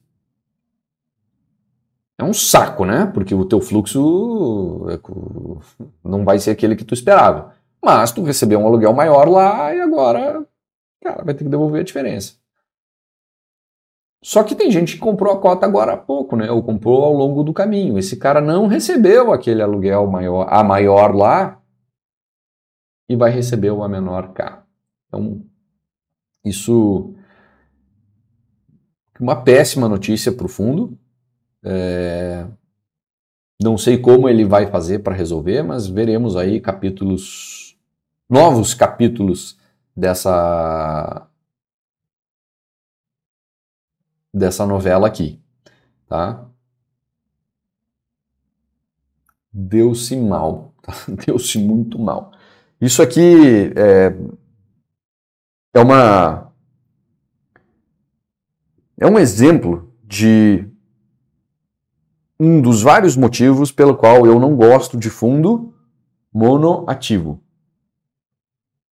é 2.19 2.25
um 2.25 2.33
saco, 2.33 2.85
né? 2.85 3.07
Porque 3.07 3.35
o 3.35 3.45
teu 3.45 3.61
fluxo 3.61 4.87
é 4.89 4.99
não 6.03 6.25
vai 6.25 6.39
ser 6.39 6.51
aquele 6.51 6.77
que 6.77 6.85
tu 6.85 6.95
esperava. 6.95 7.55
Mas 7.83 8.13
tu 8.13 8.23
recebeu 8.23 8.61
um 8.61 8.67
aluguel 8.67 8.93
maior 8.93 9.29
lá 9.29 9.75
e 9.75 9.81
agora, 9.81 10.47
cara, 11.03 11.25
vai 11.25 11.35
ter 11.35 11.45
que 11.45 11.51
devolver 11.51 11.81
a 11.81 11.85
diferença. 11.85 12.35
Só 14.23 14.43
que 14.43 14.55
tem 14.55 14.71
gente 14.71 14.95
que 14.95 15.01
comprou 15.01 15.35
a 15.35 15.39
cota 15.39 15.67
agora 15.67 15.93
há 15.93 15.97
pouco, 15.99 16.35
né? 16.35 16.51
Ou 16.51 16.63
comprou 16.63 17.05
ao 17.05 17.13
longo 17.13 17.43
do 17.43 17.53
caminho. 17.53 17.99
Esse 17.99 18.17
cara 18.17 18.41
não 18.41 18.67
recebeu 18.67 19.33
aquele 19.33 19.61
aluguel 19.61 20.07
maior, 20.07 20.47
a 20.49 20.65
maior 20.65 21.15
lá 21.15 21.61
e 23.07 23.17
vai 23.17 23.31
receber 23.31 23.71
o 23.71 23.83
a 23.83 23.89
menor 23.89 24.33
cá. 24.33 24.65
Então, 25.09 25.45
isso 26.43 27.15
uma 29.21 29.43
péssima 29.43 29.89
notícia 29.89 30.33
para 30.33 30.47
o 30.47 30.49
fundo. 30.49 30.99
É... 31.65 32.47
Não 33.63 33.79
sei 33.79 33.99
como 33.99 34.29
ele 34.29 34.45
vai 34.45 34.67
fazer 34.67 34.99
para 34.99 35.15
resolver, 35.15 35.63
mas 35.63 35.87
veremos 35.87 36.37
aí 36.37 36.61
capítulos, 36.61 37.77
novos 38.29 38.75
capítulos 38.75 39.59
dessa 39.97 41.27
dessa 44.33 44.67
novela 44.67 45.07
aqui, 45.07 45.41
tá? 46.09 46.45
Deu-se 49.53 50.17
mal, 50.17 50.75
tá? 50.83 50.93
deu-se 51.25 51.57
muito 51.59 51.99
mal. 51.99 52.33
Isso 52.81 53.01
aqui 53.01 53.73
é, 53.77 54.13
é 55.73 55.81
uma 55.81 56.53
é 58.99 59.07
um 59.07 59.19
exemplo 59.19 59.93
de 60.03 60.69
um 62.45 62.61
dos 62.61 62.83
vários 62.83 63.17
motivos 63.17 63.73
pelo 63.73 63.97
qual 63.97 64.27
eu 64.27 64.39
não 64.39 64.55
gosto 64.55 64.97
de 64.99 65.09
fundo 65.09 65.73
monoativo, 66.33 67.41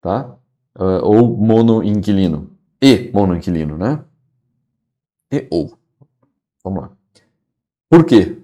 tá? 0.01 0.35
Uh, 0.77 1.03
ou 1.03 1.37
monoinquilino 1.37 2.49
e 2.81 3.11
monoinquilino, 3.13 3.77
né? 3.77 4.03
E 5.31 5.47
ou. 5.51 5.77
Vamos 6.63 6.83
lá. 6.83 6.91
Por 7.89 8.03
quê? 8.05 8.37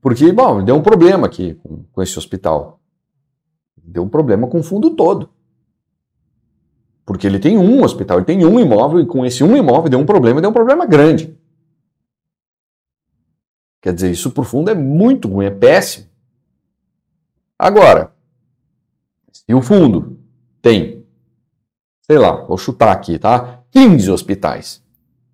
Porque, 0.00 0.30
bom, 0.32 0.62
deu 0.62 0.76
um 0.76 0.82
problema 0.82 1.26
aqui 1.26 1.54
com, 1.54 1.84
com 1.92 2.02
esse 2.02 2.18
hospital. 2.18 2.80
Deu 3.82 4.02
um 4.02 4.08
problema 4.08 4.46
com 4.46 4.60
o 4.60 4.62
fundo 4.62 4.90
todo. 4.90 5.30
Porque 7.04 7.26
ele 7.26 7.38
tem 7.38 7.56
um 7.56 7.82
hospital, 7.82 8.18
ele 8.18 8.26
tem 8.26 8.44
um 8.44 8.58
imóvel, 8.58 9.00
e 9.00 9.06
com 9.06 9.24
esse 9.24 9.42
um 9.44 9.56
imóvel 9.56 9.88
deu 9.88 9.98
um 9.98 10.06
problema, 10.06 10.40
deu 10.40 10.50
um 10.50 10.52
problema 10.52 10.84
grande. 10.86 11.36
Quer 13.80 13.94
dizer, 13.94 14.10
isso 14.10 14.30
por 14.30 14.44
fundo 14.44 14.70
é 14.70 14.74
muito 14.74 15.28
ruim, 15.28 15.46
é 15.46 15.50
péssimo. 15.50 16.06
Agora, 17.58 18.12
se 19.32 19.54
o 19.54 19.62
fundo 19.62 20.18
tem, 20.60 21.06
sei 22.02 22.18
lá, 22.18 22.44
vou 22.44 22.58
chutar 22.58 22.92
aqui, 22.92 23.18
tá? 23.18 23.62
15 23.70 24.10
hospitais. 24.10 24.84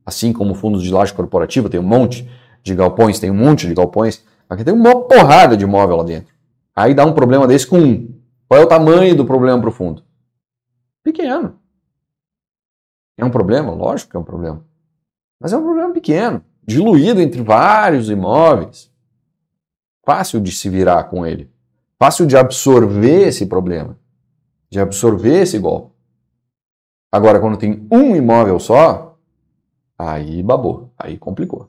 Assim 0.05 0.33
como 0.33 0.55
fundos 0.55 0.83
de 0.83 0.91
laje 0.91 1.15
corporativa 1.15 1.69
tem 1.69 1.81
um 1.81 1.85
monte 1.85 2.29
de 2.63 2.75
galpões, 2.75 3.19
tem 3.19 3.31
um 3.31 3.35
monte 3.35 3.67
de 3.67 3.75
galpões. 3.75 4.25
Aqui 4.49 4.65
tem 4.65 4.75
uma 4.75 5.07
porrada 5.07 5.57
de 5.57 5.65
imóvel 5.65 5.97
lá 5.97 6.05
dentro. 6.05 6.35
Aí 6.75 6.95
dá 6.95 7.05
um 7.07 7.15
problema 7.15 7.47
desse 7.47 7.67
com 7.67 7.79
um. 7.79 8.21
Qual 8.49 8.61
é 8.61 8.65
o 8.65 8.69
tamanho 8.69 9.17
do 9.17 9.25
problema 9.25 9.59
para 9.59 9.71
o 9.71 9.73
fundo? 9.73 10.05
Pequeno. 11.03 11.59
É 13.17 13.25
um 13.25 13.31
problema? 13.31 13.73
Lógico 13.73 14.11
que 14.11 14.17
é 14.17 14.21
um 14.21 14.25
problema. 14.25 14.65
Mas 15.41 15.53
é 15.53 15.57
um 15.57 15.63
problema 15.63 15.93
pequeno 15.93 16.45
diluído 16.65 17.21
entre 17.21 17.43
vários 17.43 18.09
imóveis. 18.11 18.91
Fácil 20.05 20.41
de 20.41 20.53
se 20.53 20.69
virar 20.69 21.05
com 21.05 21.27
ele. 21.27 21.51
Fácil 21.99 22.27
de 22.27 22.37
absorver 22.37 23.29
esse 23.29 23.47
problema. 23.47 23.97
De 24.71 24.81
absorver 24.81 25.43
esse 25.43 25.59
golpe. 25.59 25.93
Agora, 27.11 27.39
quando 27.39 27.59
tem 27.59 27.87
um 27.91 28.17
imóvel 28.17 28.59
só, 28.59 29.19
aí 29.99 30.43
babou, 30.43 30.91
aí 30.99 31.19
complicou. 31.19 31.69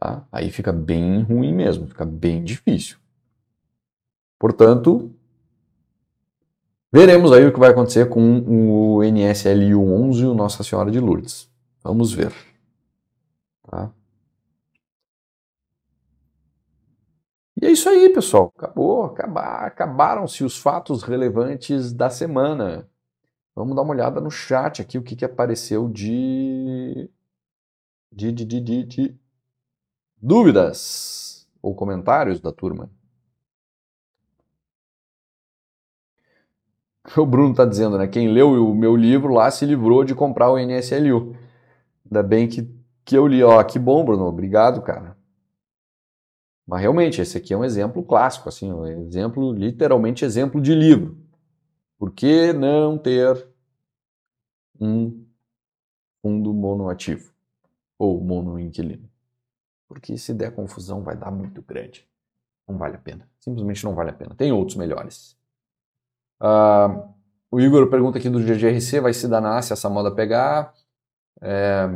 Tá? 0.00 0.26
Aí 0.32 0.50
fica 0.50 0.72
bem 0.72 1.22
ruim 1.22 1.52
mesmo, 1.52 1.86
fica 1.86 2.04
bem 2.04 2.42
difícil. 2.42 2.96
Portanto, 4.38 5.12
veremos 6.92 7.32
aí 7.32 7.44
o 7.44 7.52
que 7.52 7.58
vai 7.58 7.70
acontecer 7.70 8.08
com 8.08 8.38
o 8.46 9.02
NSLU 9.02 9.92
11 10.08 10.22
e 10.22 10.26
o 10.26 10.34
Nossa 10.34 10.62
Senhora 10.62 10.90
de 10.90 11.00
Lourdes. 11.00 11.50
Vamos 11.82 12.12
ver. 12.12 12.32
Tá? 13.68 13.90
E 17.60 17.66
é 17.66 17.72
isso 17.72 17.88
aí, 17.88 18.08
pessoal. 18.10 18.52
Acabou, 18.56 19.04
acabar, 19.04 19.64
acabaram-se 19.66 20.44
os 20.44 20.56
fatos 20.56 21.02
relevantes 21.02 21.92
da 21.92 22.08
semana. 22.08 22.88
Vamos 23.54 23.74
dar 23.74 23.82
uma 23.82 23.92
olhada 23.92 24.20
no 24.20 24.30
chat 24.30 24.80
aqui, 24.80 24.96
o 24.96 25.02
que, 25.02 25.16
que 25.16 25.24
apareceu 25.24 25.88
de... 25.88 27.10
De, 28.12 28.32
de, 28.32 28.44
de, 28.44 28.60
de, 28.60 28.84
de 28.84 29.18
dúvidas 30.16 31.46
ou 31.60 31.74
comentários 31.74 32.40
da 32.40 32.52
turma. 32.52 32.88
O 37.16 37.26
Bruno 37.26 37.50
está 37.50 37.64
dizendo, 37.64 37.98
né? 37.98 38.06
Quem 38.06 38.28
leu 38.28 38.50
o 38.70 38.74
meu 38.74 38.94
livro 38.94 39.34
lá 39.34 39.50
se 39.50 39.66
livrou 39.66 40.04
de 40.04 40.14
comprar 40.14 40.50
o 40.50 40.58
NSLU. 40.58 41.34
Ainda 42.06 42.22
bem 42.22 42.48
que, 42.48 42.70
que 43.04 43.16
eu 43.16 43.26
li. 43.26 43.42
Ó, 43.42 43.62
que 43.64 43.78
bom, 43.78 44.04
Bruno. 44.04 44.26
Obrigado, 44.26 44.80
cara. 44.82 45.17
Mas 46.68 46.82
realmente, 46.82 47.22
esse 47.22 47.38
aqui 47.38 47.54
é 47.54 47.56
um 47.56 47.64
exemplo 47.64 48.02
clássico, 48.02 48.46
assim, 48.46 48.70
um 48.70 48.86
exemplo, 48.86 49.54
literalmente 49.54 50.22
exemplo 50.22 50.60
de 50.60 50.74
livro. 50.74 51.16
Por 51.98 52.12
que 52.12 52.52
não 52.52 52.98
ter 52.98 53.48
um 54.78 55.24
fundo 56.20 56.52
monoativo 56.52 57.32
ou 57.98 58.22
monoinquilino? 58.22 59.08
Porque 59.88 60.18
se 60.18 60.34
der 60.34 60.54
confusão 60.54 61.02
vai 61.02 61.16
dar 61.16 61.30
muito 61.30 61.62
grande. 61.62 62.06
Não 62.68 62.76
vale 62.76 62.96
a 62.96 63.00
pena. 63.00 63.26
Simplesmente 63.40 63.82
não 63.82 63.94
vale 63.94 64.10
a 64.10 64.12
pena. 64.12 64.34
Tem 64.34 64.52
outros 64.52 64.76
melhores. 64.76 65.34
Uh, 66.38 67.08
o 67.50 67.58
Igor 67.58 67.88
pergunta 67.88 68.18
aqui 68.18 68.28
do 68.28 68.42
GGRC, 68.42 69.00
vai 69.00 69.14
se 69.14 69.26
danar 69.26 69.62
se 69.62 69.72
essa 69.72 69.88
moda 69.88 70.14
pegar? 70.14 70.74
É... 71.40 71.88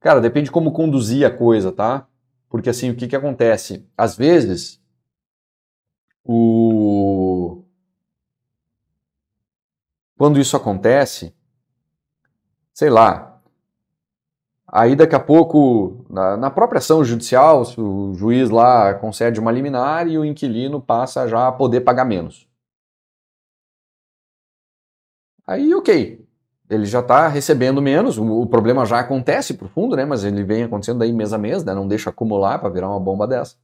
Cara, 0.00 0.20
depende 0.20 0.50
como 0.50 0.70
conduzir 0.70 1.26
a 1.26 1.34
coisa, 1.34 1.72
tá? 1.72 2.06
Porque 2.48 2.70
assim, 2.70 2.90
o 2.90 2.96
que, 2.96 3.08
que 3.08 3.16
acontece? 3.16 3.86
Às 3.96 4.16
vezes, 4.16 4.80
o... 6.24 7.64
quando 10.18 10.38
isso 10.38 10.54
acontece, 10.56 11.34
sei 12.72 12.88
lá, 12.90 13.40
aí 14.66 14.94
daqui 14.96 15.14
a 15.14 15.20
pouco, 15.20 16.04
na, 16.10 16.36
na 16.36 16.50
própria 16.50 16.78
ação 16.78 17.04
judicial, 17.04 17.62
o 17.78 18.14
juiz 18.14 18.50
lá 18.50 18.94
concede 18.94 19.40
uma 19.40 19.52
liminar 19.52 20.06
e 20.08 20.18
o 20.18 20.24
inquilino 20.24 20.80
passa 20.80 21.26
já 21.28 21.48
a 21.48 21.52
poder 21.52 21.80
pagar 21.82 22.04
menos. 22.04 22.46
Aí, 25.46 25.74
ok, 25.74 26.27
ele 26.68 26.84
já 26.84 27.00
está 27.00 27.28
recebendo 27.28 27.80
menos, 27.80 28.18
o, 28.18 28.42
o, 28.42 28.46
problema 28.46 28.84
já 28.84 29.00
acontece 29.00 29.54
para 29.54 29.66
o 29.66 29.70
fundo, 29.70 29.96
né? 29.96 30.04
Mas 30.04 30.24
ele 30.24 30.44
vem 30.44 30.64
acontecendo 30.64 31.02
aí 31.02 31.12
mês 31.12 31.32
a 31.32 31.38
mês, 31.38 31.64
né? 31.64 31.74
Não 31.74 31.88
deixa 31.88 32.10
acumular 32.10 32.58
para 32.58 32.68
virar 32.68 32.90
uma 32.90 33.00
bomba 33.00 33.26
dessa. 33.26 33.56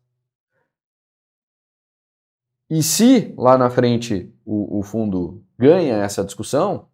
E 2.70 2.82
se 2.82 3.34
lá 3.36 3.58
na 3.58 3.68
frente 3.68 4.34
o, 4.44 4.78
o 4.78 4.82
fundo 4.82 5.42
ganha 5.58 5.96
essa 5.96 6.24
discussão, 6.24 6.88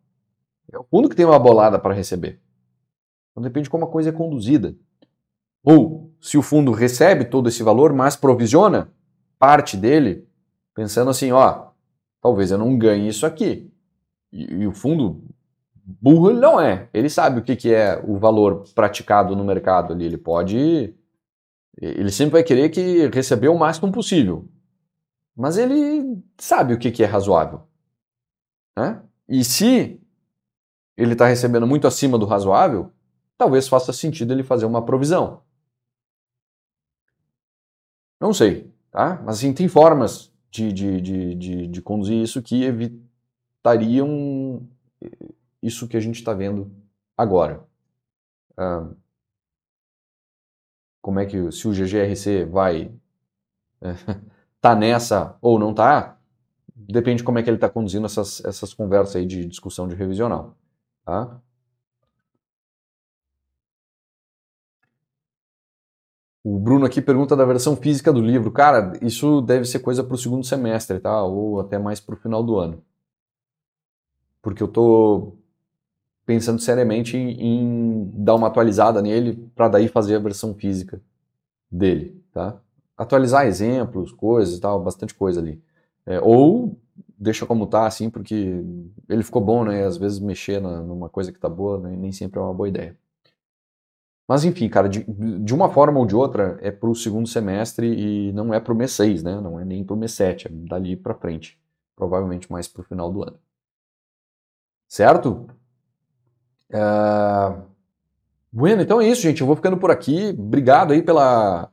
é 0.73 0.79
o 0.79 0.85
fundo 0.85 1.09
que 1.09 1.14
tem 1.14 1.25
uma 1.25 1.38
bolada 1.38 1.79
para 1.79 1.94
receber. 1.94 2.40
Então 3.31 3.42
depende 3.42 3.64
de 3.64 3.70
como 3.70 3.85
a 3.85 3.90
coisa 3.90 4.11
é 4.11 4.12
conduzida. 4.12 4.75
Ou 5.62 6.12
se 6.20 6.37
o 6.37 6.42
fundo 6.42 6.73
recebe 6.73 7.25
todo 7.25 7.49
esse 7.49 7.62
valor, 7.62 7.92
mas 7.92 8.16
provisiona 8.16 8.92
parte 9.38 9.77
dele, 9.77 10.29
pensando 10.75 11.11
assim, 11.11 11.31
ó, 11.31 11.68
talvez 12.20 12.51
eu 12.51 12.59
não 12.59 12.77
ganhe 12.77 13.09
isso 13.09 13.25
aqui. 13.25 13.73
E, 14.33 14.55
e 14.55 14.66
o 14.66 14.73
fundo 14.73 15.23
burro 16.00 16.31
ele 16.31 16.40
não 16.40 16.61
é. 16.61 16.88
Ele 16.92 17.09
sabe 17.09 17.40
o 17.40 17.42
que, 17.42 17.57
que 17.57 17.72
é 17.72 18.03
o 18.07 18.18
valor 18.18 18.64
praticado 18.74 19.35
no 19.35 19.44
mercado 19.44 19.92
ali. 19.92 20.05
Ele 20.05 20.18
pode. 20.18 20.94
Ele 21.81 22.11
sempre 22.11 22.33
vai 22.33 22.42
querer 22.42 22.68
que 22.68 23.07
receber 23.09 23.48
o 23.48 23.59
máximo 23.59 23.90
possível. 23.90 24.46
Mas 25.37 25.57
ele 25.57 26.22
sabe 26.38 26.74
o 26.74 26.78
que, 26.78 26.91
que 26.91 27.03
é 27.03 27.07
razoável. 27.07 27.62
Né? 28.76 29.01
E 29.28 29.45
se 29.45 30.01
ele 30.97 31.12
está 31.12 31.26
recebendo 31.26 31.66
muito 31.66 31.86
acima 31.86 32.18
do 32.18 32.26
razoável, 32.26 32.93
talvez 33.38 33.66
faça 33.66 33.93
sentido 33.93 34.32
ele 34.32 34.43
fazer 34.43 34.66
uma 34.66 34.84
provisão. 34.84 35.43
Não 38.20 38.34
sei, 38.34 38.70
tá? 38.91 39.22
Mas 39.24 39.38
assim, 39.38 39.55
tem 39.55 39.66
formas 39.66 40.30
de, 40.51 40.72
de, 40.72 41.01
de, 41.01 41.34
de, 41.34 41.66
de 41.68 41.82
conduzir 41.82 42.22
isso 42.22 42.43
que 42.43 42.64
evitariam 42.64 44.68
isso 45.62 45.88
que 45.88 45.96
a 45.96 46.00
gente 46.00 46.16
está 46.16 46.32
vendo 46.34 46.70
agora. 47.16 47.64
Ah, 48.56 48.90
como 51.00 51.18
é 51.20 51.26
que 51.26 51.50
se 51.52 51.66
o 51.66 51.72
GGRC 51.72 52.44
vai 52.44 52.92
tá 54.61 54.74
nessa 54.74 55.36
ou 55.40 55.58
não 55.58 55.74
tá, 55.74 56.18
depende 56.74 57.18
de 57.18 57.24
como 57.24 57.38
é 57.38 57.42
que 57.42 57.50
ele 57.50 57.56
está 57.56 57.68
conduzindo 57.68 58.06
essas, 58.06 58.44
essas 58.44 58.74
conversas 58.74 59.16
aí 59.16 59.26
de 59.26 59.46
discussão 59.46 59.88
de 59.88 59.94
revisional. 59.94 60.56
Tá? 61.04 61.40
O 66.44 66.58
Bruno 66.58 66.86
aqui 66.86 67.00
pergunta 67.02 67.36
da 67.36 67.44
versão 67.44 67.76
física 67.76 68.12
do 68.12 68.20
livro. 68.20 68.50
Cara, 68.50 68.92
isso 69.02 69.40
deve 69.42 69.64
ser 69.66 69.80
coisa 69.80 70.02
para 70.04 70.14
o 70.14 70.18
segundo 70.18 70.44
semestre, 70.44 70.98
tá? 71.00 71.22
Ou 71.22 71.61
até 71.61 71.78
mais 71.78 72.00
para 72.00 72.14
o 72.14 72.18
final 72.18 72.42
do 72.42 72.58
ano. 72.58 72.82
Porque 74.42 74.62
eu 74.62 74.68
tô 74.68 75.36
pensando 76.31 76.61
seriamente 76.61 77.16
em, 77.16 77.33
em 77.41 78.11
dar 78.14 78.37
uma 78.37 78.47
atualizada 78.47 79.03
nele 79.03 79.51
para 79.53 79.66
daí 79.66 79.89
fazer 79.89 80.14
a 80.14 80.20
versão 80.20 80.55
física 80.55 81.03
dele, 81.68 82.22
tá? 82.33 82.57
Atualizar 82.97 83.47
exemplos, 83.47 84.12
coisas 84.12 84.57
e 84.57 84.61
tal, 84.61 84.81
bastante 84.81 85.12
coisa 85.12 85.41
ali. 85.41 85.61
É, 86.07 86.20
ou 86.20 86.78
deixa 87.18 87.45
como 87.45 87.66
tá, 87.66 87.85
assim, 87.85 88.09
porque 88.09 88.62
ele 89.09 89.24
ficou 89.24 89.43
bom, 89.43 89.64
né? 89.64 89.85
Às 89.85 89.97
vezes 89.97 90.20
mexer 90.20 90.61
na, 90.61 90.81
numa 90.83 91.09
coisa 91.09 91.33
que 91.33 91.39
tá 91.41 91.49
boa 91.49 91.81
né? 91.81 91.97
nem 91.97 92.12
sempre 92.12 92.39
é 92.39 92.43
uma 92.43 92.55
boa 92.55 92.68
ideia. 92.68 92.97
Mas 94.28 94.45
enfim, 94.45 94.68
cara, 94.68 94.89
de, 94.89 95.03
de 95.03 95.53
uma 95.53 95.68
forma 95.68 95.99
ou 95.99 96.07
de 96.07 96.14
outra, 96.14 96.61
é 96.62 96.70
pro 96.70 96.95
segundo 96.95 97.26
semestre 97.26 97.89
e 97.89 98.33
não 98.35 98.55
é 98.55 98.61
pro 98.61 98.72
mês 98.72 98.93
6, 98.93 99.24
né? 99.24 99.41
Não 99.41 99.59
é 99.59 99.64
nem 99.64 99.83
pro 99.83 99.97
mês 99.97 100.12
7, 100.12 100.47
é 100.47 100.51
dali 100.53 100.97
para 100.97 101.12
frente. 101.12 101.59
Provavelmente 101.97 102.53
mais 102.53 102.68
pro 102.68 102.85
final 102.85 103.11
do 103.12 103.24
ano. 103.24 103.37
Certo? 104.87 105.49
Uh... 106.71 107.71
Bueno, 108.53 108.83
então 108.83 109.01
é 109.01 109.09
isso, 109.09 109.23
gente. 109.23 109.41
Eu 109.41 109.47
vou 109.47 109.55
ficando 109.55 109.77
por 109.77 109.91
aqui. 109.91 110.35
Obrigado 110.37 110.93
aí 110.93 111.03
pela, 111.03 111.71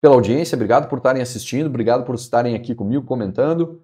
pela 0.00 0.16
audiência, 0.16 0.56
obrigado 0.56 0.88
por 0.88 0.98
estarem 0.98 1.22
assistindo, 1.22 1.66
obrigado 1.66 2.04
por 2.04 2.16
estarem 2.16 2.56
aqui 2.56 2.74
comigo 2.74 3.04
comentando. 3.04 3.80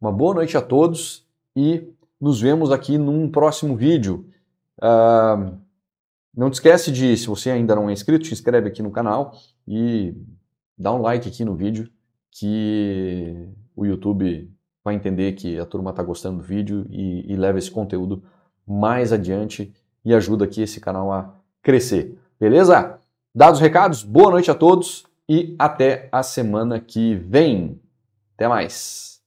Uma 0.00 0.10
boa 0.10 0.34
noite 0.34 0.56
a 0.56 0.62
todos 0.62 1.26
e 1.54 1.92
nos 2.18 2.40
vemos 2.40 2.72
aqui 2.72 2.96
num 2.96 3.30
próximo 3.30 3.76
vídeo. 3.76 4.26
Uh, 4.78 5.58
não 6.34 6.48
te 6.48 6.54
esquece 6.54 6.90
de, 6.90 7.14
se 7.16 7.26
você 7.26 7.50
ainda 7.50 7.74
não 7.74 7.90
é 7.90 7.92
inscrito, 7.92 8.26
se 8.26 8.32
inscreve 8.32 8.68
aqui 8.68 8.82
no 8.82 8.90
canal 8.90 9.34
e 9.66 10.14
dá 10.76 10.94
um 10.94 11.02
like 11.02 11.28
aqui 11.28 11.44
no 11.44 11.54
vídeo 11.54 11.90
que 12.30 13.46
o 13.76 13.84
YouTube 13.84 14.50
vai 14.82 14.94
entender 14.94 15.32
que 15.32 15.58
a 15.58 15.66
turma 15.66 15.90
está 15.90 16.02
gostando 16.02 16.38
do 16.38 16.44
vídeo 16.44 16.86
e, 16.88 17.30
e 17.30 17.36
leva 17.36 17.58
esse 17.58 17.70
conteúdo 17.70 18.22
mais 18.68 19.12
adiante 19.12 19.72
e 20.04 20.14
ajuda 20.14 20.44
aqui 20.44 20.62
esse 20.62 20.80
canal 20.80 21.12
a 21.12 21.34
crescer. 21.62 22.18
Beleza? 22.38 22.98
Dados 23.34 23.58
os 23.58 23.62
recados, 23.62 24.02
boa 24.02 24.30
noite 24.30 24.50
a 24.50 24.54
todos 24.54 25.04
e 25.28 25.54
até 25.58 26.08
a 26.10 26.22
semana 26.22 26.80
que 26.80 27.14
vem. 27.14 27.80
Até 28.34 28.48
mais. 28.48 29.17